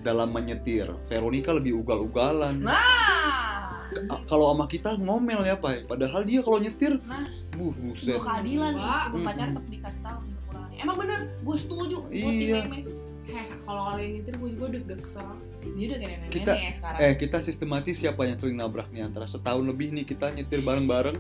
Dalam 0.01 0.33
menyetir 0.33 0.89
Veronica 1.09 1.53
lebih 1.53 1.81
ugal-ugalan. 1.81 2.61
Nah. 2.61 3.85
Kalau 4.25 4.51
sama 4.51 4.65
kita 4.67 4.97
ngomel 4.97 5.45
ya 5.45 5.57
pak. 5.57 5.85
Padahal 5.87 6.25
dia 6.25 6.41
kalau 6.41 6.57
nyetir 6.59 6.97
Nah. 7.05 7.25
buh 7.53 7.73
buset. 7.73 8.19
Keadilan 8.19 8.73
nih 8.75 8.85
Mm-mm. 9.15 9.25
tetap 9.25 9.65
dikasih 9.65 10.01
tahu 10.03 10.19
kekurangannya. 10.27 10.77
Emang 10.77 10.97
bener? 10.99 11.21
Gue 11.41 11.57
setuju. 11.57 11.97
Gue 12.05 12.13
Iya. 12.13 12.61
Kalau 13.65 13.83
kalian 13.89 14.11
nyetir 14.15 14.35
gue 14.37 14.51
juga 14.53 14.67
deg-deg 14.71 15.03
ser 15.03 15.27
dia 15.67 15.85
udah 15.87 15.99
kayak 15.99 16.11
nenek 16.15 16.31
Kita- 16.31 16.55
nenek 16.55 16.75
sekarang. 16.75 16.99
eh 17.01 17.13
kita 17.15 17.39
sistematis 17.39 17.97
siapa 17.97 18.23
yang 18.23 18.37
sering 18.37 18.55
nabrak 18.55 18.89
nih 18.89 19.03
antara 19.03 19.25
setahun 19.25 19.65
lebih 19.65 19.91
nih 19.91 20.05
kita 20.05 20.31
nyetir 20.31 20.61
bareng-bareng. 20.61 21.17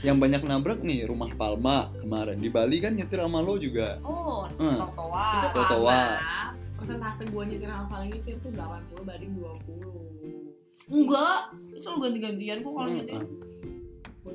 Yang 0.00 0.16
banyak 0.18 0.42
nabrak 0.42 0.80
nih 0.80 1.04
rumah 1.04 1.32
Palma 1.34 1.92
kemarin. 1.94 2.36
Di 2.36 2.48
Bali 2.48 2.76
kan 2.78 2.92
nyetir 2.92 3.18
sama 3.18 3.40
lo 3.40 3.56
juga. 3.56 4.00
Oh 4.00 4.44
Hmm. 4.54 4.76
Trotoar. 4.76 5.48
karena 5.50 6.52
persentase 6.74 7.24
gue 7.24 7.42
nyetir 7.46 7.66
sama 7.66 7.88
paling 7.88 8.10
nyetir 8.10 8.36
tuh 8.38 8.52
80 8.52 9.00
banding 9.02 9.32
20 9.34 10.52
enggak 10.86 11.40
itu 11.70 11.80
selalu 11.80 11.98
ganti-gantian 12.02 12.58
kok 12.60 12.70
kalau 12.70 12.84
Hmm. 12.84 12.96
nyetir 12.98 13.22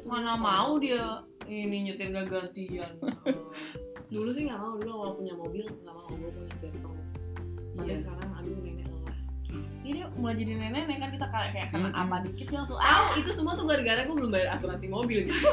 mana 0.02 0.34
mau 0.34 0.82
dia 0.82 1.22
ini 1.46 1.86
nyetir 1.86 2.10
gak 2.10 2.26
gantian 2.26 2.90
dulu 4.10 4.30
sih 4.30 4.44
nggak 4.44 4.58
mau 4.58 4.74
dulu 4.74 4.90
awal 4.92 5.12
punya 5.16 5.34
mobil 5.34 5.66
nggak 5.66 5.94
mau 5.94 6.06
gue 6.08 6.18
mau 6.20 6.42
nyetir 6.42 6.74
terus 6.74 7.12
tapi 7.72 7.88
Iya. 7.88 7.98
sekarang 8.02 8.30
aduh 8.34 8.58
nenek 8.60 8.86
lelah 8.90 9.18
ini 9.88 10.00
mulai 10.14 10.36
jadi 10.36 10.54
nenek 10.58 10.98
kan 10.98 11.10
kita 11.10 11.28
kayak 11.30 11.50
kayak 11.54 11.68
kena 11.70 11.88
Mm-mm. 11.88 12.02
apa 12.02 12.16
dikit 12.26 12.48
langsung 12.50 12.78
ah 12.78 13.08
itu 13.14 13.30
semua 13.30 13.54
tuh 13.54 13.64
gara-gara 13.64 14.02
gue 14.04 14.12
belum 14.12 14.30
bayar 14.30 14.54
asuransi 14.54 14.88
mobil 14.90 15.30
gitu. 15.30 15.38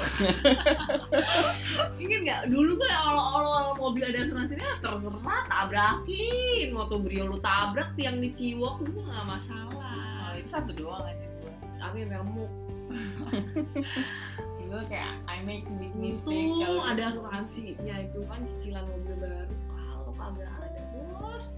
Ingat 2.03 2.21
nggak? 2.25 2.41
Dulu 2.49 2.71
gue 2.77 2.91
awal-awal 2.93 3.77
mobil 3.77 4.05
ada 4.05 4.21
asuransinya 4.21 4.81
terserah 4.81 5.45
tabrakin, 5.49 6.69
motor 6.73 6.99
brio 7.01 7.25
lu 7.27 7.39
tabrak 7.41 7.93
tiang 7.95 8.21
di 8.21 8.33
Ciwok 8.33 8.85
itu 8.85 9.01
nggak 9.01 9.25
masalah. 9.25 10.33
oh, 10.33 10.33
itu 10.37 10.49
satu 10.49 10.73
doang 10.77 11.05
aja 11.05 11.25
gue 11.25 11.53
Tapi 11.77 11.97
yang 12.05 12.11
remuk. 12.21 12.51
gue 14.77 14.85
kayak 14.93 15.17
I 15.25 15.41
make 15.49 15.65
big 15.81 15.97
mistake 15.97 16.53
Untung 16.53 16.61
kalau 16.61 16.85
ada 16.85 17.09
gitu. 17.09 17.25
asuransinya 17.25 17.97
itu 18.05 18.21
kan 18.29 18.41
cicilan 18.45 18.85
mobil 18.85 19.15
baru. 19.25 19.57
Kalau 19.73 20.13
kagak 20.13 20.53
ada 20.61 20.83
bos. 21.17 21.49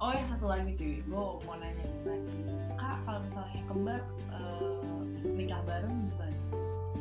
Oh 0.00 0.08
ya 0.16 0.24
satu 0.24 0.48
lagi 0.48 0.72
cuy, 0.80 1.04
gue 1.04 1.12
mau 1.44 1.56
nanya 1.60 1.84
lagi. 2.08 2.40
Kak 2.80 3.04
kalau 3.04 3.20
misalnya 3.20 3.60
kembar 3.68 4.00
eh, 4.32 5.28
nikah 5.28 5.60
bareng 5.68 5.92
gimana? 6.08 6.36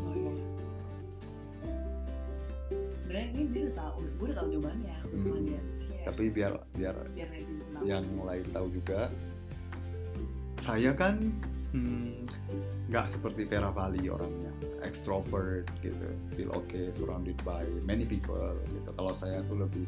Oh 0.04 0.14
iya. 0.20 0.34
Sebenarnya 3.00 3.28
ini 3.32 3.44
dia 3.56 3.62
udah 3.72 3.76
tahu, 3.80 3.98
gue 4.04 4.26
udah 4.28 4.38
tahu 4.44 4.48
jawabannya. 4.52 4.98
Hmm. 5.00 5.16
Cuma 5.24 5.38
dia 5.48 5.62
share, 5.80 6.04
tapi 6.12 6.24
biar 6.28 6.54
biar 6.76 6.96
biar 7.16 7.30
yang 7.88 8.04
lain 8.20 8.46
tahu 8.52 8.68
juga 8.68 9.08
saya 10.60 10.92
kan 10.92 11.32
hmm, 11.74 12.26
nggak 12.90 13.06
seperti 13.10 13.46
Vera 13.46 13.70
Vali 13.70 14.10
orangnya. 14.10 14.52
Extrovert 14.82 15.68
gitu. 15.84 16.08
Feel 16.34 16.52
okay 16.56 16.90
surrounded 16.90 17.38
by 17.46 17.66
many 17.86 18.08
people 18.08 18.38
gitu. 18.70 18.90
Kalau 18.96 19.14
saya 19.14 19.44
tuh 19.46 19.62
lebih 19.62 19.86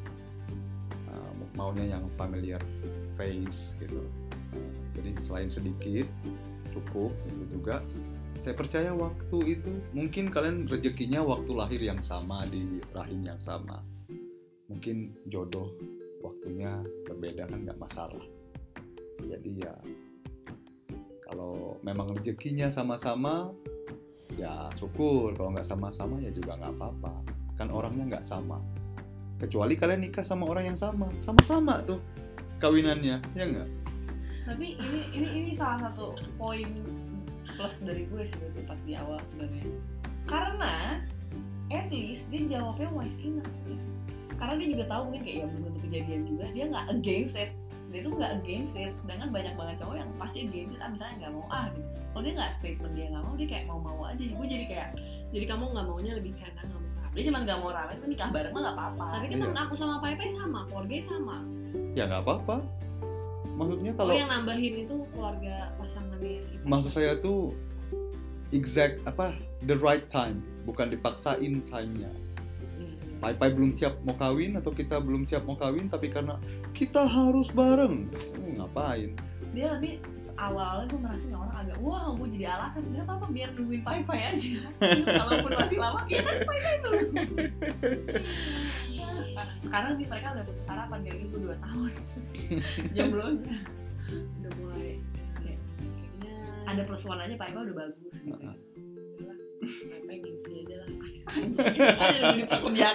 uh, 1.09 1.31
maunya 1.57 1.97
yang 1.97 2.05
familiar 2.19 2.61
face 3.17 3.75
gitu. 3.81 4.03
Uh, 4.53 4.71
jadi 4.97 5.11
selain 5.23 5.49
sedikit 5.49 6.07
cukup 6.71 7.11
gitu 7.27 7.43
juga. 7.59 7.81
Saya 8.41 8.57
percaya 8.57 8.89
waktu 8.89 9.59
itu 9.59 9.69
mungkin 9.93 10.33
kalian 10.33 10.65
rezekinya 10.65 11.21
waktu 11.21 11.51
lahir 11.53 11.81
yang 11.81 12.01
sama 12.01 12.49
di 12.49 12.81
rahim 12.89 13.21
yang 13.21 13.37
sama. 13.37 13.85
Mungkin 14.65 15.13
jodoh 15.29 15.69
waktunya 16.25 16.81
berbeda 17.05 17.45
kan 17.45 17.61
nggak 17.65 17.77
masalah. 17.77 18.23
Jadi 19.21 19.61
ya 19.61 19.73
kalau 21.31 21.79
memang 21.79 22.11
rezekinya 22.11 22.67
sama-sama 22.67 23.55
ya 24.35 24.67
syukur 24.75 25.31
kalau 25.39 25.55
nggak 25.55 25.63
sama-sama 25.63 26.19
ya 26.19 26.27
juga 26.35 26.59
nggak 26.59 26.75
apa-apa 26.75 27.13
kan 27.55 27.71
orangnya 27.71 28.19
nggak 28.19 28.27
sama 28.27 28.59
kecuali 29.39 29.79
kalian 29.79 30.03
nikah 30.03 30.27
sama 30.27 30.43
orang 30.51 30.75
yang 30.75 30.77
sama 30.77 31.07
sama-sama 31.23 31.79
tuh 31.87 32.03
kawinannya 32.59 33.23
ya 33.31 33.45
nggak 33.47 33.69
Tapi 34.41 34.73
ini 34.73 34.99
ini 35.13 35.27
ini 35.31 35.51
salah 35.53 35.89
satu 35.89 36.17
poin 36.35 36.65
plus 37.45 37.77
dari 37.85 38.09
gue 38.09 38.25
sih 38.25 38.65
pas 38.65 38.79
di 38.83 38.97
awal 38.97 39.21
sebenarnya. 39.29 39.69
Karena 40.25 40.97
at 41.69 41.93
least 41.93 42.33
dia 42.33 42.49
jawabnya 42.49 42.89
wise 42.89 43.21
enough. 43.21 43.47
Karena 44.41 44.57
dia 44.57 44.67
juga 44.73 44.89
tahu 44.89 45.13
mungkin 45.13 45.21
kayak 45.21 45.37
ya 45.37 45.45
belum 45.45 45.61
tentu 45.69 45.79
kejadian 45.85 46.21
juga, 46.25 46.45
dia 46.57 46.65
nggak 46.73 46.85
against 46.89 47.37
it. 47.37 47.53
Dia 47.91 48.01
tuh 48.01 48.11
nggak 48.15 48.31
against 48.39 48.73
it. 48.73 48.95
Sedangkan 48.97 49.29
banyak 49.29 49.53
banget 49.53 49.75
cowok 49.77 49.95
yang 49.95 50.09
pasti 50.15 50.47
against 50.47 50.73
it, 50.73 50.79
ah 50.79 50.87
misalnya 50.87 51.15
nggak 51.21 51.31
mau 51.35 51.45
ah 51.47 51.67
gitu. 51.69 51.83
Kalau 52.11 52.23
dia 52.23 52.33
nggak 52.33 52.51
statement 52.55 52.93
dia 52.95 53.05
nggak 53.07 53.23
mau, 53.23 53.33
dia 53.35 53.47
kayak 53.47 53.65
mau-mau 53.67 53.99
aja. 54.03 54.23
Gue 54.23 54.45
jadi 54.45 54.65
kayak 54.65 54.89
Jadi 55.31 55.45
kamu 55.47 55.63
nggak 55.71 55.85
maunya 55.85 56.11
lebih 56.15 56.35
kanan 56.35 56.65
nggak 56.65 56.75
mau 56.77 56.91
rame. 56.97 57.11
dia 57.11 57.23
cuma 57.23 57.39
nggak 57.41 57.57
mau 57.59 57.71
rame, 57.71 57.91
tapi 57.93 58.07
nikah 58.09 58.29
bareng 58.29 58.51
mah 58.51 58.61
nggak 58.61 58.75
apa-apa. 58.75 59.05
Tapi 59.11 59.25
kan 59.25 59.31
Iya. 59.31 59.43
temen 59.43 59.59
aku 59.59 59.73
sama 59.75 59.95
Pai 59.99 60.13
Pai 60.15 60.27
sama, 60.27 60.59
keluarganya 60.65 61.03
sama. 61.05 61.37
ya 61.91 62.03
nggak 62.05 62.21
apa-apa 62.21 62.55
maksudnya 63.51 63.91
Kalau 63.93 64.07
kalau 64.07 64.13
yang 64.15 64.27
nambahin 64.27 64.73
itu 64.81 64.95
keluarga 65.11 65.55
pasangannya 65.75 66.39
si 66.39 66.51
Pai. 66.55 66.65
maksud 66.65 66.91
saya 66.91 67.11
tuh 67.15 67.51
exact 68.51 68.99
apa 69.05 69.35
the 69.63 69.75
right 69.75 70.07
time 70.07 70.39
bukan 70.63 70.87
dipaksain 70.89 71.63
time-nya 71.63 72.11
Pai 73.21 73.37
Pai 73.37 73.53
belum 73.53 73.69
siap 73.69 74.01
mau 74.01 74.17
kawin 74.17 74.57
atau 74.57 74.73
kita 74.73 74.97
belum 74.97 75.29
siap 75.29 75.45
mau 75.45 75.53
kawin 75.53 75.85
tapi 75.85 76.09
karena 76.09 76.41
kita 76.73 77.05
harus 77.05 77.53
bareng. 77.53 78.09
Uh, 78.41 78.57
ngapain? 78.57 79.13
Dia 79.53 79.77
lebih 79.77 80.01
awalnya 80.39 80.89
gue 80.89 80.99
merasa 81.05 81.23
nih 81.29 81.37
orang 81.37 81.53
agak 81.53 81.77
wah 81.85 82.09
gue 82.17 82.27
jadi 82.33 82.45
alasan. 82.57 82.81
Nggak 82.89 83.05
apa-apa 83.05 83.27
biar 83.29 83.49
nungguin 83.53 83.81
pai 83.85 84.01
pai 84.01 84.19
aja. 84.33 84.65
Kalaupun 85.21 85.51
masih 85.53 85.77
lama 85.77 86.01
ya 86.09 86.19
kan 86.25 86.35
pai 86.49 86.59
pai 86.65 86.75
tuh 86.81 86.93
Nah, 89.31 89.47
sekarang 89.63 89.95
nih 89.95 90.07
mereka 90.11 90.27
udah 90.35 90.43
putus 90.43 90.65
harapan 90.67 90.99
dari 91.05 91.19
itu 91.23 91.35
dua 91.37 91.55
tahun. 91.61 91.91
Jomblonya 92.97 93.57
udah 94.11 94.51
mulai 94.59 94.99
kayak 95.39 95.59
kayaknya 95.61 96.35
ada 96.67 96.81
plus 96.83 97.05
one 97.07 97.21
aja 97.21 97.35
pai 97.37 97.53
pai 97.53 97.61
udah 97.63 97.75
bagus 97.85 98.15
gitu. 98.17 98.33
Udahlah 98.33 99.37
Pai 99.61 99.99
Pai 100.09 100.17
gengsi 100.19 100.30
aja 101.23 101.67
lah. 101.67 101.97
aja 102.01 102.57
udah 102.61 102.91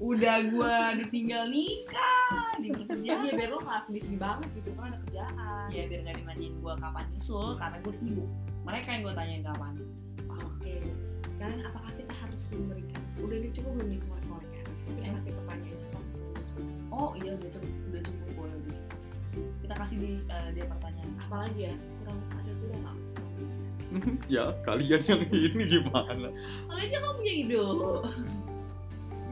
udah 0.00 0.36
gue 0.44 0.74
ditinggal 1.00 1.48
nikah 1.48 2.22
Ya, 2.54 2.60
diperkerjakan 2.60 3.32
biar 3.32 3.48
lo 3.48 3.58
nggak 3.60 3.80
sedih-sedih 3.84 4.16
banget 4.18 4.48
gitu 4.54 4.70
kan 4.72 4.88
ada 4.88 4.98
kerjaan. 5.00 5.66
ya 5.68 5.82
biar 5.84 6.00
nggak 6.02 6.16
dimanjain 6.18 6.54
gue 6.54 6.72
kapan 6.74 7.04
nyusul 7.10 7.48
karena 7.54 7.76
gue 7.78 7.94
sibuk 7.94 8.28
mereka 8.62 8.88
yang 8.90 9.02
gue 9.02 9.14
tanyain 9.14 9.42
kapan 9.42 9.74
Oke. 10.34 10.74
Sekarang 11.28 11.60
apakah 11.62 11.92
kita 11.92 12.14
harus 12.16 12.42
memberikan? 12.48 13.02
Udah 13.18 13.38
dicoba 13.38 13.68
belum 13.70 13.88
nih 13.88 14.00
korek-koreknya? 14.02 14.62
Kita 14.64 14.98
Eh. 15.00 15.12
kasih 15.14 15.32
pertanyaan 15.36 15.76
cepat. 15.76 16.04
oh 16.90 17.10
iya 17.16 17.30
udah 17.32 17.50
cukup 17.50 17.70
udah 17.84 18.00
cukup 18.02 18.28
boleh 18.34 18.54
udah 18.56 18.72
cukup 18.72 18.98
kita 19.60 19.74
kasih 19.76 19.96
di 19.98 20.10
eh, 20.24 20.48
dia 20.52 20.64
pertanyaan 20.64 21.10
Apalagi 21.20 21.60
ya? 21.60 21.74
Kurang 21.98 22.18
ada 22.32 22.52
kurang 22.54 22.80
nggak? 22.80 22.96
ya 24.34 24.54
kalian 24.66 25.00
yang 25.00 25.22
ini 25.30 25.64
gimana? 25.66 26.28
Kalau 26.32 26.80
aja 26.80 26.96
kamu 26.98 27.14
punya 27.18 27.32
ide. 27.34 27.58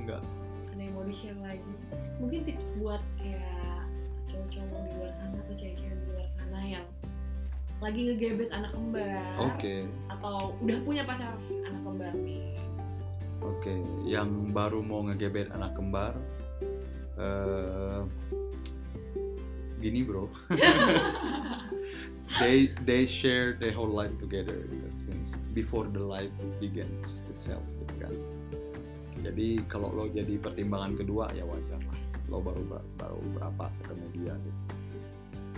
enggak. 0.03 0.22
Ada 0.72 0.81
yang 0.81 0.92
mau 0.94 1.05
di 1.07 1.14
share 1.14 1.40
lagi? 1.42 1.72
Mungkin 2.18 2.40
tips 2.46 2.79
buat 2.79 3.03
kayak 3.18 3.85
cowok-cowok 4.31 4.81
di 4.87 4.90
luar 4.96 5.12
sana 5.12 5.37
atau 5.44 5.55
cewek-cewek 5.55 5.96
di 5.96 6.07
luar 6.09 6.29
sana 6.31 6.61
yang 6.64 6.87
lagi 7.83 8.01
ngegebet 8.07 8.51
anak 8.55 8.70
kembar 8.70 9.35
oke. 9.42 9.75
atau 10.07 10.55
udah 10.62 10.79
punya 10.87 11.03
pacar 11.03 11.35
anak 11.66 11.83
kembar 11.83 12.12
nih. 12.14 12.55
Oke, 13.42 13.75
yang 14.07 14.55
baru 14.55 14.87
mau 14.87 15.03
ngegebet 15.03 15.51
anak 15.51 15.75
kembar, 15.75 16.14
eh 17.18 18.07
gini 19.83 20.07
bro, 20.07 20.31
they 22.42 22.59
they 22.83 23.02
share 23.07 23.55
their 23.55 23.70
whole 23.70 23.90
life 23.90 24.18
together 24.18 24.66
gitu, 24.66 24.90
since 24.98 25.38
before 25.55 25.87
the 25.87 26.02
life 26.02 26.35
begins 26.59 27.22
itself 27.31 27.64
gitu 27.78 27.94
kan. 28.02 28.14
Jadi 29.22 29.62
kalau 29.70 29.94
lo 29.94 30.11
jadi 30.11 30.35
pertimbangan 30.42 30.98
kedua 30.98 31.31
ya 31.33 31.46
wajar 31.46 31.78
lah, 31.87 31.98
lo 32.26 32.42
baru 32.42 32.66
baru 32.98 33.22
berapa 33.38 33.70
ketemu 33.83 34.07
dia 34.18 34.35
gitu. 34.35 34.62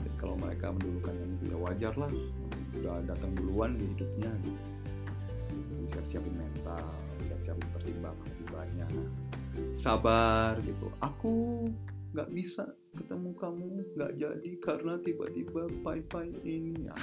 Dan 0.04 0.12
kalau 0.20 0.36
mereka 0.36 0.68
mendulukan 0.68 1.14
yang 1.16 1.30
itu 1.40 1.44
ya 1.48 1.56
wajar 1.56 1.92
lah, 1.96 2.12
udah 2.76 3.00
datang 3.08 3.32
duluan 3.32 3.80
di 3.80 3.88
hidupnya 3.96 4.30
gitu. 4.44 4.64
Jadi 5.48 5.86
siap-siapin 5.88 6.34
mental, 6.36 6.84
siap-siapin 7.24 7.66
pertimbangan 7.72 8.24
lebih 8.36 8.48
banyak. 8.52 8.90
sabar 9.74 10.58
gitu 10.62 10.90
aku 10.98 11.66
nggak 12.14 12.30
bisa 12.34 12.66
ketemu 12.94 13.30
kamu 13.34 13.64
nggak 13.98 14.12
jadi 14.14 14.52
karena 14.62 14.94
tiba-tiba 15.02 15.66
pai 15.82 16.00
pai 16.06 16.30
ini. 16.46 16.86
Ya 16.86 16.94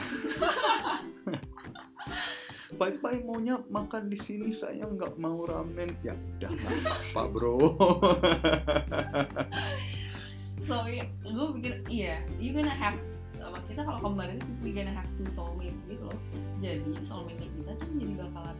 pai 2.80 2.96
pai 3.04 3.20
maunya 3.20 3.60
makan 3.68 4.08
di 4.08 4.16
sini 4.16 4.48
saya 4.48 4.88
nggak 4.88 5.20
mau 5.20 5.44
ramen. 5.44 5.92
Ya 6.02 6.16
udah 6.16 6.52
apa 6.56 7.24
bro. 7.30 7.60
So 10.62 10.88
gue 10.88 11.48
pikir 11.60 11.74
iya 11.92 12.24
you 12.40 12.56
gonna 12.56 12.72
have 12.72 12.96
kita 13.68 13.84
kalau 13.84 14.00
kemarin 14.00 14.40
itu 14.40 14.48
we 14.64 14.72
gonna 14.72 14.94
have 14.94 15.08
two 15.20 15.28
soulmate 15.28 15.76
gitu 15.92 16.00
loh. 16.08 16.20
Jadi 16.64 16.96
soulmate 17.04 17.44
kita 17.44 17.76
tuh 17.76 17.92
jadi 18.00 18.14
bakalan 18.24 18.56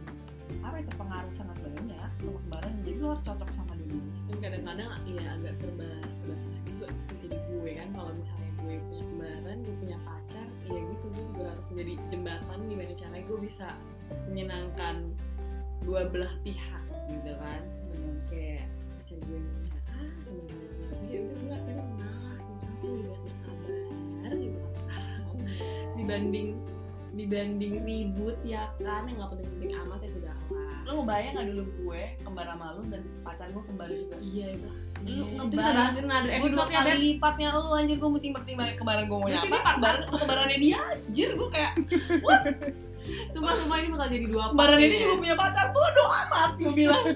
apa 0.60 0.76
itu 0.84 0.92
pengaruh 1.00 1.32
sangat 1.32 1.56
banyak 1.64 1.82
sama 2.20 2.38
kembaran 2.44 2.72
jadi 2.84 2.96
lo 3.00 3.06
harus 3.16 3.24
cocok 3.24 3.50
sama 3.50 3.72
dulu 3.80 3.98
dan 4.28 4.36
kadang-kadang 4.44 4.90
ya 5.08 5.22
agak 5.40 5.54
serba 5.56 5.88
serba 6.04 6.34
salah 6.36 6.61
juga 6.82 6.98
jadi 7.22 7.38
gue 7.38 7.70
kan 7.78 7.88
kalau 7.94 8.10
misalnya 8.18 8.50
gue 8.58 8.74
punya 8.90 9.04
kembaran 9.06 9.56
gue 9.62 9.74
punya 9.78 9.98
pacar 10.02 10.46
ya 10.66 10.80
gitu 10.82 11.06
gue 11.14 11.24
juga 11.30 11.44
harus 11.54 11.66
menjadi 11.70 11.92
jembatan 12.10 12.58
gimana 12.66 12.94
caranya 12.98 13.24
gue 13.30 13.38
bisa 13.38 13.68
menyenangkan 14.26 14.94
dua 15.86 16.00
belah 16.10 16.34
pihak 16.42 16.82
gitu 17.06 17.32
kan. 17.38 17.62
Benar 17.90 18.14
kayak 18.30 18.66
pacar 18.98 19.18
gue 19.22 19.38
yang 19.38 19.46
ah 19.94 20.10
ya 21.06 21.18
udah 21.22 21.38
gue 21.38 21.54
akhirnya 21.54 21.86
malah 21.94 22.36
tapi 22.42 22.86
lebih 22.90 23.06
banyak 23.14 23.36
sabar 23.38 24.32
gitu. 24.34 24.60
Dibanding 26.02 26.48
dibanding 27.12 27.74
ribut 27.84 28.40
ya 28.40 28.72
kan 28.80 29.04
yang 29.04 29.20
nggak 29.20 29.36
penting-penting 29.36 29.72
amat 29.84 30.00
ya 30.00 30.10
sudah 30.16 30.32
lah 30.48 30.78
lo 30.88 30.90
ngebayang 31.04 31.34
gak 31.36 31.48
dulu 31.52 31.64
gue 31.84 32.02
kembar 32.24 32.46
sama 32.48 32.66
lu 32.72 32.82
dan 32.88 33.02
pacar 33.20 33.52
gue 33.52 33.62
kembar 33.68 33.88
juga? 33.92 34.16
Iya 34.24 34.46
itu 34.56 34.70
Lu 35.02 35.24
kita 35.48 35.62
bahasin 35.68 36.04
another 36.06 36.32
episode 36.32 36.70
ya 36.70 36.80
kali. 36.80 36.98
Lipatnya 37.14 37.48
lu 37.52 37.70
anjir. 37.70 37.96
Gue 37.98 38.10
mesti 38.10 38.28
pertimbangin 38.30 38.74
kembaran 38.76 39.04
gue 39.04 39.16
mau 39.16 39.26
Berarti 39.26 39.38
apa. 39.38 39.46
ini 39.48 39.58
paksa. 39.58 39.74
kembaran 39.74 40.00
kembarannya 40.08 40.58
dia 40.58 40.78
anjir. 40.80 41.28
Gue 41.34 41.48
kayak 41.50 41.72
Sumpah 43.34 43.52
sumpah 43.58 43.76
ini 43.82 43.88
bakal 43.90 44.08
jadi 44.08 44.26
dua 44.30 44.44
part 44.54 44.78
ini 44.78 44.86
dia 44.88 45.00
juga 45.02 45.16
punya 45.18 45.34
pacar. 45.34 45.66
Bodoh 45.70 46.08
amat 46.08 46.50
gue 46.54 46.72
bilang. 46.72 47.02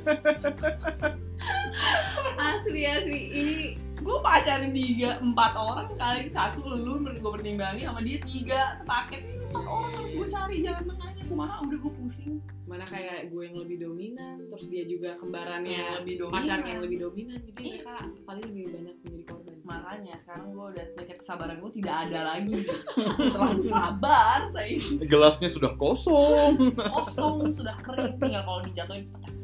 Asli 2.37 2.83
asli. 2.85 3.21
Ini 3.31 3.57
gue 3.97 4.17
pacarin 4.21 4.73
tiga 4.75 5.23
empat 5.23 5.53
orang 5.55 5.87
kali. 5.95 6.27
Satu 6.27 6.67
lu 6.67 6.99
menurut 6.99 7.19
gue 7.19 7.33
pertimbangin 7.39 7.87
sama 7.87 8.03
dia 8.03 8.19
tiga 8.21 8.77
sepaket. 8.83 9.21
Ini 9.25 9.45
empat 9.47 9.65
orang 9.65 9.91
harus 9.95 10.13
gue 10.13 10.27
cari 10.27 10.57
jalan 10.61 10.85
tengahnya 10.85 11.16
kumaha 11.27 11.57
udah 11.67 11.79
gue 11.79 11.93
pusing. 11.99 12.37
Mana 12.67 12.85
kayak 12.87 13.31
gue 13.31 13.43
yang 13.47 13.57
lebih 13.59 13.77
dominan 13.83 14.37
terus 14.51 14.67
dia 14.67 14.83
juga 14.87 15.15
kembarannya 15.19 15.75
yang 15.75 15.95
lebih 16.03 16.15
dominan. 16.23 16.35
pacarnya 16.43 16.71
yang 16.75 16.83
lebih 16.83 16.99
dominan 17.03 17.39
jadi 17.43 17.61
Iya. 17.63 17.71
mereka 17.77 17.95
paling 18.27 18.45
lebih 18.51 18.65
banyak 18.73 18.97
menjadi 19.03 19.25
korban. 19.27 19.57
Makanya 19.67 20.15
sekarang 20.23 20.47
gue 20.55 20.67
udah 20.75 20.87
tingkat 20.95 21.17
kesabaran 21.19 21.57
gue 21.59 21.73
tidak 21.75 21.95
ada 22.07 22.19
lagi. 22.35 22.59
Terlalu 23.35 23.63
sabar 23.63 24.39
saya 24.51 24.71
gelasnya 25.03 25.49
sudah 25.51 25.73
kosong. 25.75 26.55
Kosong 26.75 27.51
sudah 27.51 27.75
kering. 27.83 28.15
Tinggal 28.19 28.43
kalau 28.47 28.61
dijatuhin 28.63 29.05
pecah 29.11 29.35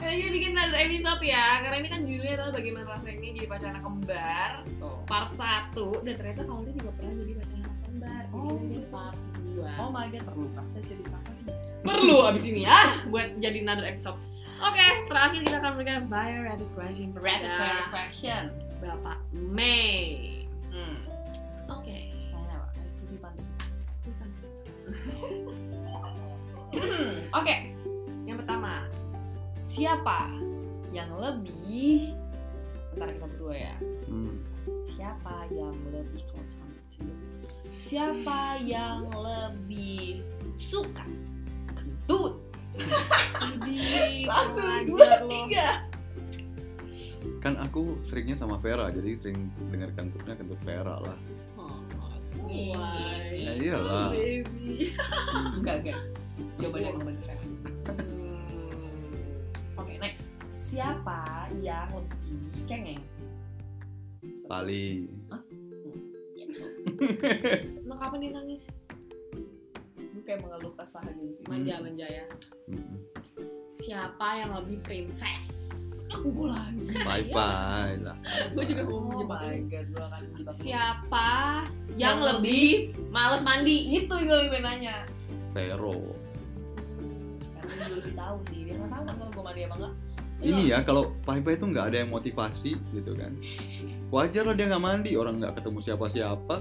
kayaknya 0.00 0.28
bikin 0.32 0.50
another 0.56 0.80
episode 0.80 1.20
ya 1.20 1.60
karena 1.60 1.76
ini 1.84 1.88
kan 1.92 2.00
judulnya 2.06 2.34
adalah 2.40 2.52
bagaimana 2.56 2.86
rasanya 2.96 3.20
jadi 3.20 3.48
pacar 3.50 3.68
anak 3.76 3.84
kembar. 3.84 4.50
Part 5.04 5.30
1 5.36 6.06
dan 6.06 6.14
ternyata 6.16 6.42
kalau 6.48 6.60
dia 6.64 6.74
juga 6.80 6.90
pernah 6.96 7.12
jadi 7.12 7.32
pacar 7.36 7.59
anak 8.00 8.24
kembar 8.24 8.24
Oh, 8.32 8.56
jadi 8.56 8.64
ini 8.64 8.78
gitu. 8.80 8.88
part 8.88 9.16
2 9.44 9.80
oh 9.80 9.90
my 9.92 10.06
god 10.08 10.22
perlu 10.24 10.46
kah 10.56 10.64
saya 10.66 10.84
ceritakan 10.88 11.34
perlu 11.80 12.16
abis 12.28 12.44
ini 12.48 12.60
ya 12.64 12.80
buat 13.08 13.28
jadi 13.40 13.58
another 13.64 13.86
episode 13.88 14.18
oke 14.60 14.86
terakhir 15.08 15.40
kita 15.44 15.56
akan 15.60 15.70
memberikan 15.76 16.04
fire 16.08 16.40
rapid 16.44 16.70
question 16.76 17.08
rapid 17.16 17.52
fire 17.52 17.84
question 17.92 18.42
Bapak 18.80 19.18
Mei 19.36 20.48
hmm. 20.72 20.96
oke? 21.68 21.98
Ada 22.32 22.56
titipan. 22.96 23.32
Oke, 27.30 27.56
yang 28.24 28.38
pertama 28.40 28.86
siapa 29.70 30.32
yang 30.90 31.10
lebih 31.18 32.14
antara 32.94 33.10
kita 33.14 33.26
berdua 33.36 33.54
ya? 33.54 33.74
Hmm. 34.10 34.34
Siapa 34.90 35.46
yang 35.54 35.74
lebih 35.94 36.22
kalau 36.26 36.46
cantik 36.50 36.86
sih? 36.90 37.06
Siapa 37.80 38.40
yang 38.60 39.08
lebih 39.10 40.20
suka 40.54 41.04
kentut? 41.72 42.36
Satu, 44.24 44.62
dua, 44.86 45.08
tiga. 45.26 45.68
kan 47.40 47.56
aku 47.56 48.00
seringnya 48.00 48.32
sama 48.32 48.56
Vera 48.56 48.88
jadi 48.88 49.12
sering 49.12 49.48
dengar 49.68 49.92
kentutnya 49.92 50.32
kentut 50.32 50.60
Vera 50.60 50.96
lah 50.96 51.18
Oh, 51.56 51.80
why? 52.72 53.32
ya 53.36 53.52
iyalah 53.56 54.12
Baby. 54.12 54.92
Enggak 55.60 55.78
guys, 55.84 56.08
jawabannya 56.56 56.88
emang 56.90 57.06
bener. 57.12 57.28
Oke 59.76 59.92
next, 59.96 60.26
siapa 60.64 61.20
yang 61.60 61.88
lebih 61.92 62.40
cengeng? 62.64 63.02
Pali 64.44 65.06
Emang 67.84 67.98
kapan 67.98 68.18
dia 68.20 68.32
nangis? 68.36 68.64
Gue 69.96 70.22
kayak 70.22 70.40
mengeluh 70.44 70.74
kesah 70.76 71.04
gitu 71.08 71.32
sih. 71.32 71.44
Manja, 71.48 71.80
manja 71.80 72.06
ya. 72.06 72.24
Mm-mm. 72.68 72.98
Siapa 73.70 74.26
yang 74.36 74.50
lebih 74.60 74.82
princess? 74.84 75.46
Aku 76.10 76.50
lagi. 76.50 76.90
bye 77.06 77.22
bye 77.36 77.94
lah 78.02 78.18
Gue 78.50 78.64
juga 78.66 78.82
mau 78.82 78.98
Oh 78.98 79.02
menjebak 79.06 79.40
god, 79.70 79.86
gue 79.94 80.02
akan. 80.02 80.22
Siapa 80.50 81.28
yang, 81.94 82.18
Yang 82.18 82.18
lebih 82.34 82.66
males 83.08 83.40
mandi? 83.40 83.94
Itu 83.94 84.18
yang 84.18 84.26
gue 84.28 84.50
pengen 84.50 84.64
nanya. 84.66 84.96
Vero 85.50 86.14
Sekarang 87.42 87.74
dia 87.78 87.94
lebih 87.94 88.14
tahu 88.14 88.36
sih, 88.50 88.58
dia 88.66 88.74
nggak 88.74 88.90
tahu 88.90 89.02
kan 89.02 89.14
kalau 89.14 89.30
gue 89.30 89.44
mandi 89.46 89.62
apa 89.64 89.76
enggak. 89.78 89.94
ini 90.40 90.62
ya 90.72 90.78
kalau 90.80 91.12
Pai 91.20 91.44
Pai 91.44 91.60
itu 91.60 91.68
nggak 91.68 91.92
ada 91.92 91.96
yang 92.00 92.08
motivasi 92.08 92.72
gitu 92.96 93.12
kan 93.12 93.36
wajar 94.08 94.48
lah 94.48 94.56
dia 94.56 94.72
nggak 94.72 94.80
mandi 94.80 95.12
orang 95.12 95.36
nggak 95.36 95.60
ketemu 95.60 95.78
siapa-siapa 95.84 96.56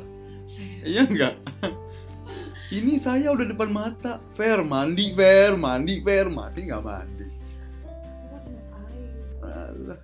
iya 0.84 1.04
nggak? 1.06 1.36
Ini 2.78 3.02
saya 3.02 3.34
udah 3.34 3.50
depan 3.50 3.70
mata. 3.74 4.22
Fair 4.34 4.62
mandi 4.62 5.14
fair 5.18 5.58
mandi 5.58 6.02
fair. 6.06 6.30
Masih 6.30 6.70
nggak 6.70 6.84
mandi. 6.86 7.28
Alah. 9.42 10.00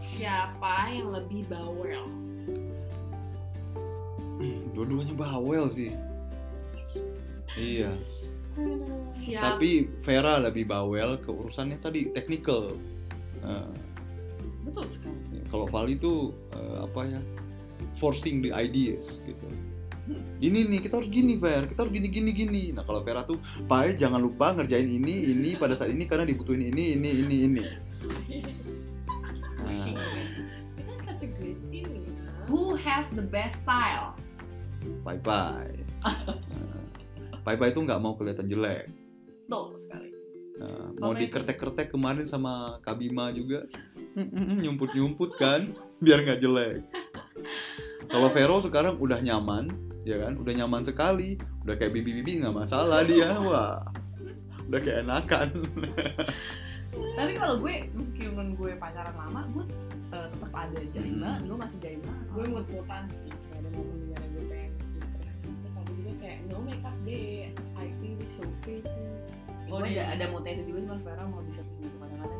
Siapa 0.00 0.74
yang 0.90 1.10
lebih 1.14 1.48
bawel? 1.48 2.04
dua-duanya 4.72 5.12
bawel 5.12 5.68
sih. 5.68 5.92
Iya. 7.58 7.92
Siapa? 9.14 9.54
tapi 9.56 9.90
Vera 10.00 10.40
lebih 10.40 10.64
bawel 10.70 11.18
ke 11.20 11.30
urusannya 11.30 11.78
tadi 11.78 12.10
technical 12.10 12.74
Eh, 13.40 13.72
Betul 14.68 14.84
sekali. 14.92 15.40
kalau 15.48 15.64
Vali 15.64 15.96
itu 15.96 16.34
eh, 16.52 16.76
apa 16.84 17.00
ya 17.08 17.20
forcing 18.00 18.40
the 18.40 18.50
ideas 18.56 19.20
gitu. 19.28 19.46
Ini 20.40 20.66
nih 20.66 20.80
kita 20.82 20.98
harus 20.98 21.12
gini 21.12 21.36
Ver 21.38 21.68
kita 21.68 21.86
harus 21.86 21.92
gini 21.92 22.08
gini 22.08 22.30
gini. 22.32 22.62
Nah 22.74 22.82
kalau 22.82 23.04
Vera 23.04 23.22
tuh 23.22 23.38
Pai 23.68 23.94
jangan 23.94 24.18
lupa 24.18 24.56
ngerjain 24.56 24.88
ini 24.88 25.30
ini 25.30 25.54
pada 25.54 25.76
saat 25.76 25.92
ini 25.92 26.08
karena 26.08 26.24
dibutuhin 26.26 26.64
ini 26.72 26.96
ini 26.96 27.10
ini 27.22 27.36
ini. 27.46 27.64
Nah, 29.60 29.86
ya. 29.86 30.02
Who 32.50 32.74
has 32.80 33.06
the 33.14 33.22
best 33.22 33.62
style? 33.62 34.18
Pai 35.06 35.20
Pai. 35.20 35.70
Pai 37.46 37.54
Pai 37.54 37.68
itu 37.70 37.78
nggak 37.84 38.00
mau 38.02 38.18
kelihatan 38.18 38.50
jelek. 38.50 38.90
Betul 39.46 39.78
sekali. 39.78 40.10
Nah, 40.60 40.92
mau 41.00 41.12
dikertek-kertek 41.16 41.88
kemarin 41.88 42.28
sama 42.28 42.82
Kabima 42.84 43.32
juga 43.32 43.64
nyumput-nyumput 44.60 45.40
kan 45.40 45.72
biar 46.04 46.20
nggak 46.20 46.40
jelek 46.42 46.84
kalau 48.10 48.28
Vero 48.34 48.56
sekarang 48.58 48.98
udah 48.98 49.22
nyaman 49.22 49.70
ya 50.02 50.18
kan? 50.20 50.34
Udah 50.36 50.52
nyaman 50.52 50.82
sekali. 50.82 51.38
Udah 51.62 51.78
kayak 51.78 51.94
bibi-bibi 51.94 52.42
nggak 52.42 52.56
masalah 52.56 53.06
dia. 53.06 53.38
Wah 53.38 53.80
udah 54.70 54.80
kayak 54.86 55.02
enakan. 55.02 55.48
Tapi 56.90 57.32
kalau 57.34 57.58
gue 57.58 57.90
meskipun 57.90 58.54
gue 58.54 58.78
pacaran 58.78 59.14
lama, 59.18 59.42
gue 59.50 59.66
eh, 60.14 60.26
tetap 60.30 60.52
ada 60.54 60.80
Jaina, 60.94 61.42
gue 61.42 61.58
masih 61.58 61.78
Jaina. 61.82 62.14
gue 62.30 62.44
mut-mutan 62.46 63.10
sih 63.10 63.34
kayak 63.50 63.66
ada 63.66 63.68
momen 63.74 63.98
di 63.98 64.06
mana 64.14 64.26
gue 64.30 64.44
pengen 64.46 64.70
terlihat 64.94 65.36
cantik 65.42 65.70
tapi 65.74 65.90
juga 65.98 66.12
kayak 66.22 66.38
no 66.46 66.56
makeup 66.62 66.96
day 67.02 67.50
I 67.74 67.90
feel 67.98 68.22
so 68.30 68.46
pretty. 68.62 68.86
Oh, 69.70 69.82
ada 69.82 70.02
ada 70.18 70.24
moodnya 70.30 70.58
itu 70.58 70.74
juga 70.74 70.78
cuma 70.86 70.96
Vera 70.98 71.24
mau 71.26 71.42
bisa 71.46 71.62
gitu 71.82 71.94
kadang-kadang 71.98 72.30
dia 72.30 72.38
mau 72.38 72.39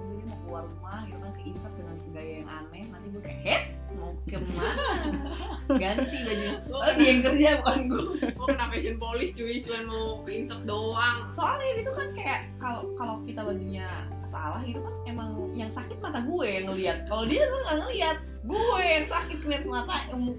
keluar 0.51 0.67
rumah 0.67 1.07
gitu 1.07 1.19
kan 1.23 1.31
ke 1.39 1.43
insert 1.47 1.75
dengan 1.79 1.95
gaya 2.11 2.33
yang 2.43 2.51
aneh 2.51 2.83
nanti 2.91 3.07
gue 3.15 3.23
kayak 3.23 3.41
head 3.47 3.63
mau 3.95 4.11
ke 4.27 4.39
mana 4.51 4.87
ganti 5.83 6.17
bajunya 6.27 6.55
oh 6.67 6.93
dia 6.99 7.07
yang 7.07 7.23
kerja 7.23 7.49
bukan 7.63 7.79
gue 7.87 8.05
gue 8.35 8.47
kena 8.51 8.67
fashion 8.67 8.97
police 8.99 9.31
cuy 9.31 9.63
cuma 9.63 9.79
mau 9.87 10.05
ke 10.27 10.31
insert 10.43 10.63
doang. 10.67 11.31
Soalnya 11.31 11.87
itu 11.87 11.93
kan 11.95 12.09
kayak 12.17 12.41
kalau 12.59 12.83
kalau 12.99 13.15
kita 13.23 13.47
bajunya 13.47 13.87
salah 14.27 14.59
gitu 14.67 14.83
kan 14.83 14.95
emang 15.07 15.31
yang 15.55 15.71
sakit 15.71 15.99
mata 16.03 16.19
gue 16.25 16.47
yang 16.47 16.67
ngelihat 16.67 17.07
kalau 17.07 17.29
dia 17.29 17.47
kan 17.47 17.61
nggak 17.63 17.79
ngelihat 17.87 18.17
gue 18.49 18.81
yang 18.83 19.07
sakit 19.07 19.39
ngeliat 19.45 19.65
mata 19.69 19.95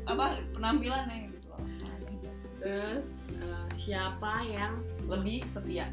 apa 0.09 0.25
penampilannya 0.57 1.31
gitu 1.31 1.47
loh. 1.53 1.61
Terus 2.59 3.07
eh, 3.37 3.65
siapa 3.71 4.43
yang 4.49 4.81
lebih 5.07 5.45
setia? 5.47 5.87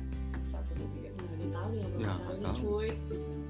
Satu 0.48 0.74
dua 0.74 1.07
tiga 1.48 1.56
nggak 1.56 1.56
tahu 1.56 1.68
nih 1.70 1.80
yang 1.80 1.92
Ya, 1.98 2.12
nggak 2.14 2.38
tahu. 2.38 2.56
cuy. 2.58 2.88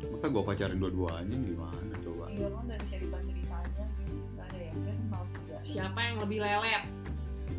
Masa 0.08 0.26
gue 0.28 0.42
pacarin 0.44 0.78
dua-duanya 0.78 1.36
gimana 1.36 1.94
coba? 1.98 2.24
Iya 2.28 2.46
kan 2.48 2.64
dari 2.66 2.84
cerita 2.86 3.16
ceritanya 3.20 3.84
nggak 4.32 4.46
ada 4.46 4.58
ya 4.58 4.72
kan 4.72 4.96
juga. 5.28 5.56
Siapa 5.64 5.98
yang 6.00 6.16
lebih 6.18 6.38
lelet? 6.40 6.82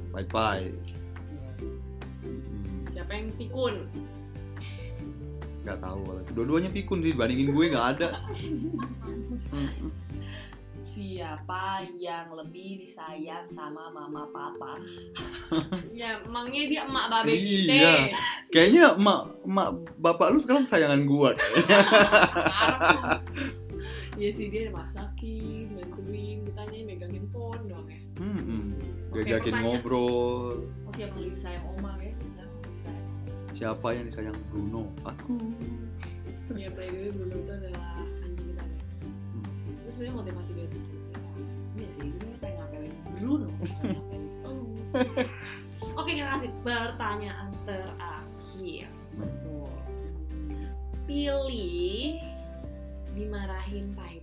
Bye 0.10 0.26
bye 0.26 0.68
Hmm, 2.20 2.84
siapa 2.90 3.12
yang 3.14 3.30
pikun? 3.36 3.76
Nggak 5.60 5.80
tahu 5.80 6.00
dua-duanya 6.34 6.70
pikun 6.70 7.00
sih 7.00 7.12
dibandingin 7.14 7.52
gue 7.52 7.66
nggak 7.70 7.88
ada. 7.96 8.10
Hmm, 8.32 9.70
siapa 10.90 11.86
yang 12.02 12.34
lebih 12.34 12.82
disayang 12.82 13.46
sama 13.46 13.94
mama 13.94 14.26
papa? 14.34 14.82
Ya 15.94 16.18
emangnya 16.26 16.66
dia 16.66 16.82
emak 16.90 17.06
babe 17.14 17.30
Iya. 17.30 17.38
kita. 17.38 17.94
Kayaknya 18.50 18.86
emak 18.98 19.22
emak 19.46 19.70
bapak 20.02 20.28
lu 20.34 20.40
sekarang 20.42 20.66
sayangan 20.66 21.06
gue 21.06 21.30
kayaknya. 21.38 21.78
Iya 24.20 24.30
sih 24.36 24.52
dia 24.52 24.68
masakin, 24.68 25.80
bantuin, 25.80 26.44
ditanya 26.44 26.80
megang 26.84 27.14
handphone 27.16 27.64
doang 27.72 27.88
ya. 27.88 28.00
Hmm, 28.20 28.42
hmm. 28.44 28.68
Diajakin 29.16 29.56
ngobrol. 29.64 30.68
Oh 30.84 30.92
siapa 30.92 31.16
yang 31.16 31.32
lebih 31.32 31.40
sayang 31.40 31.66
oma 31.78 31.92
ya? 32.04 32.12
Yang 32.12 33.56
siapa 33.56 33.88
yang 33.96 34.06
disayang? 34.12 34.38
Bruno. 34.52 34.92
Aku. 35.08 35.40
Ya 36.52 36.68
by 36.74 36.90
the 36.92 37.00
way 37.00 37.12
Bruno 37.16 37.36
itu 37.40 37.52
adalah 37.54 37.79
sebenarnya 40.00 40.16
motivasi 40.24 40.52
dia 40.56 40.68
tuh. 40.72 40.84
iya 41.76 41.90
sih 42.00 42.08
gue 42.16 42.32
pengen 42.40 42.56
ngapelin 42.64 42.94
Bruno. 43.20 43.50
Oh. 44.50 44.66
Oke 46.02 46.18
kita 46.18 46.40
kasih 46.40 46.50
pertanyaan 46.66 47.52
terakhir. 47.68 48.88
betul 49.14 49.70
Pilih 51.04 52.18
dimarahin 53.14 53.92
pai 53.94 54.19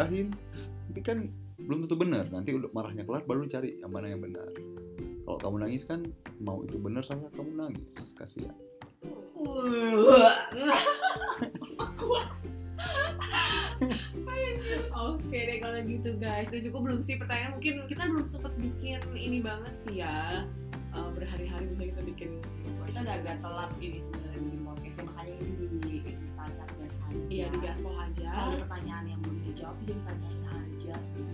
dimarahin. 0.00 0.32
Tapi 0.88 1.00
kan 1.04 1.18
belum 1.60 1.84
tentu 1.84 1.96
benar. 2.00 2.24
Nanti 2.32 2.56
udah 2.56 2.72
marahnya 2.72 3.04
kelar 3.04 3.22
baru 3.28 3.44
cari 3.44 3.76
yang 3.80 3.92
mana 3.92 4.08
yang 4.08 4.24
benar. 4.24 4.48
Kalau 5.28 5.38
kamu 5.38 5.56
nangis 5.68 5.84
kan 5.84 6.00
mau 6.40 6.64
itu 6.64 6.80
benar 6.80 7.04
salah 7.04 7.28
kamu 7.36 7.52
nangis. 7.54 7.92
Kasihan. 8.16 8.56
Oke 14.90 15.38
deh 15.38 15.58
kalau 15.60 15.78
gitu 15.84 16.10
guys. 16.16 16.48
Udah 16.48 16.62
cukup 16.64 16.80
belum 16.88 17.00
sih 17.04 17.20
pertanyaan? 17.20 17.60
Mungkin 17.60 17.74
kita 17.86 18.02
belum 18.08 18.26
sempet 18.32 18.52
bikin 18.56 19.00
ini 19.14 19.38
banget 19.44 19.76
sih 19.84 20.00
ya. 20.02 20.48
Eh, 20.90 21.08
Berhari-hari 21.14 21.70
bisa 21.76 21.84
kita 21.94 22.02
bikin. 22.08 22.30
Kita 22.90 23.06
udah 23.06 23.14
agak 23.22 23.36
telat 23.38 23.70
ini 23.78 24.02
sebenarnya 24.02 24.50
di 24.50 24.58
makanya 25.06 25.36
ini 25.38 25.54
Iya 27.30 27.46
di 27.54 27.62
gaspol 27.62 27.94
aja. 27.94 28.26
Kalau 28.26 28.58
ada 28.58 28.66
pertanyaan 28.66 29.06
yang 29.06 29.22
belum 29.22 29.38
dijawab 29.46 29.78
bisa 29.86 29.94
ditanyain 29.94 30.42
aja 30.50 30.98
ya, 30.98 31.30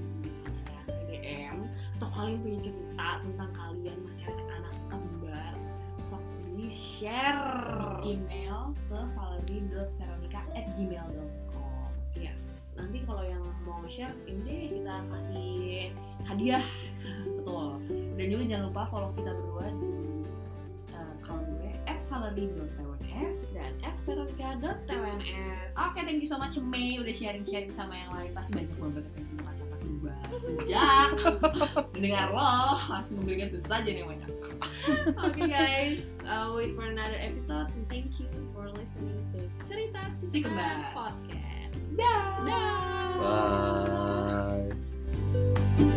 DM 1.09 1.73
Atau 1.97 2.13
kalian 2.13 2.45
punya 2.45 2.61
cerita 2.61 3.25
tentang 3.25 3.49
kalian 3.57 3.97
macam 4.05 4.29
anak 4.61 4.77
kembar 4.93 5.57
Sok 6.05 6.21
di 6.53 6.69
share 6.69 7.97
email 8.05 8.77
ke 8.93 9.01
valerie.veronica@gmail.com 9.17 11.89
Yes. 12.13 12.77
Nanti 12.77 13.01
kalau 13.09 13.25
yang 13.25 13.41
mau 13.65 13.81
share 13.89 14.13
ini 14.29 14.45
deh 14.45 14.77
kita 14.77 15.01
kasih 15.09 15.97
hadiah. 16.29 16.61
betul. 17.41 17.81
Dan 18.21 18.29
juga 18.29 18.45
jangan 18.45 18.69
lupa 18.69 18.85
follow 18.89 19.13
kita 19.17 19.33
berdua 19.33 19.73
di 19.73 20.06
@valerie.tws 22.17 23.39
Dan 23.53 23.73
@veronica.twns. 24.05 25.73
Oke, 25.77 26.01
thank 26.05 26.21
you 26.21 26.29
so 26.29 26.41
much 26.41 26.57
Mei 26.61 26.97
udah 27.01 27.13
sharing-sharing 27.13 27.73
sama 27.77 27.97
yang 27.97 28.11
lain. 28.17 28.31
Pasti 28.33 28.57
banyak 28.57 28.77
banget 28.77 29.05
yang 29.17 29.27
punya 29.29 29.43
kata 29.53 29.77
kembar. 29.77 30.17
Sejak 30.37 31.11
mendengar 31.93 32.27
lo 32.33 32.77
harus 32.77 33.09
memberikan 33.13 33.49
sesajen 33.49 33.95
yang 34.05 34.09
banyak. 34.09 34.31
Oke 35.27 35.43
guys, 35.49 36.01
uh, 36.25 36.53
wait 36.55 36.73
for 36.77 36.89
another 36.89 37.19
episode. 37.19 37.69
And 37.73 37.85
thank 37.89 38.17
you 38.21 38.29
for 38.53 38.69
listening 38.73 39.21
to 39.37 39.49
Cerita 39.65 40.13
Si 40.29 40.41
Kembar. 40.41 40.93
Podcast. 40.93 41.75
Dah. 41.97 42.45
Dah. 42.45 42.77
bye 45.77 45.97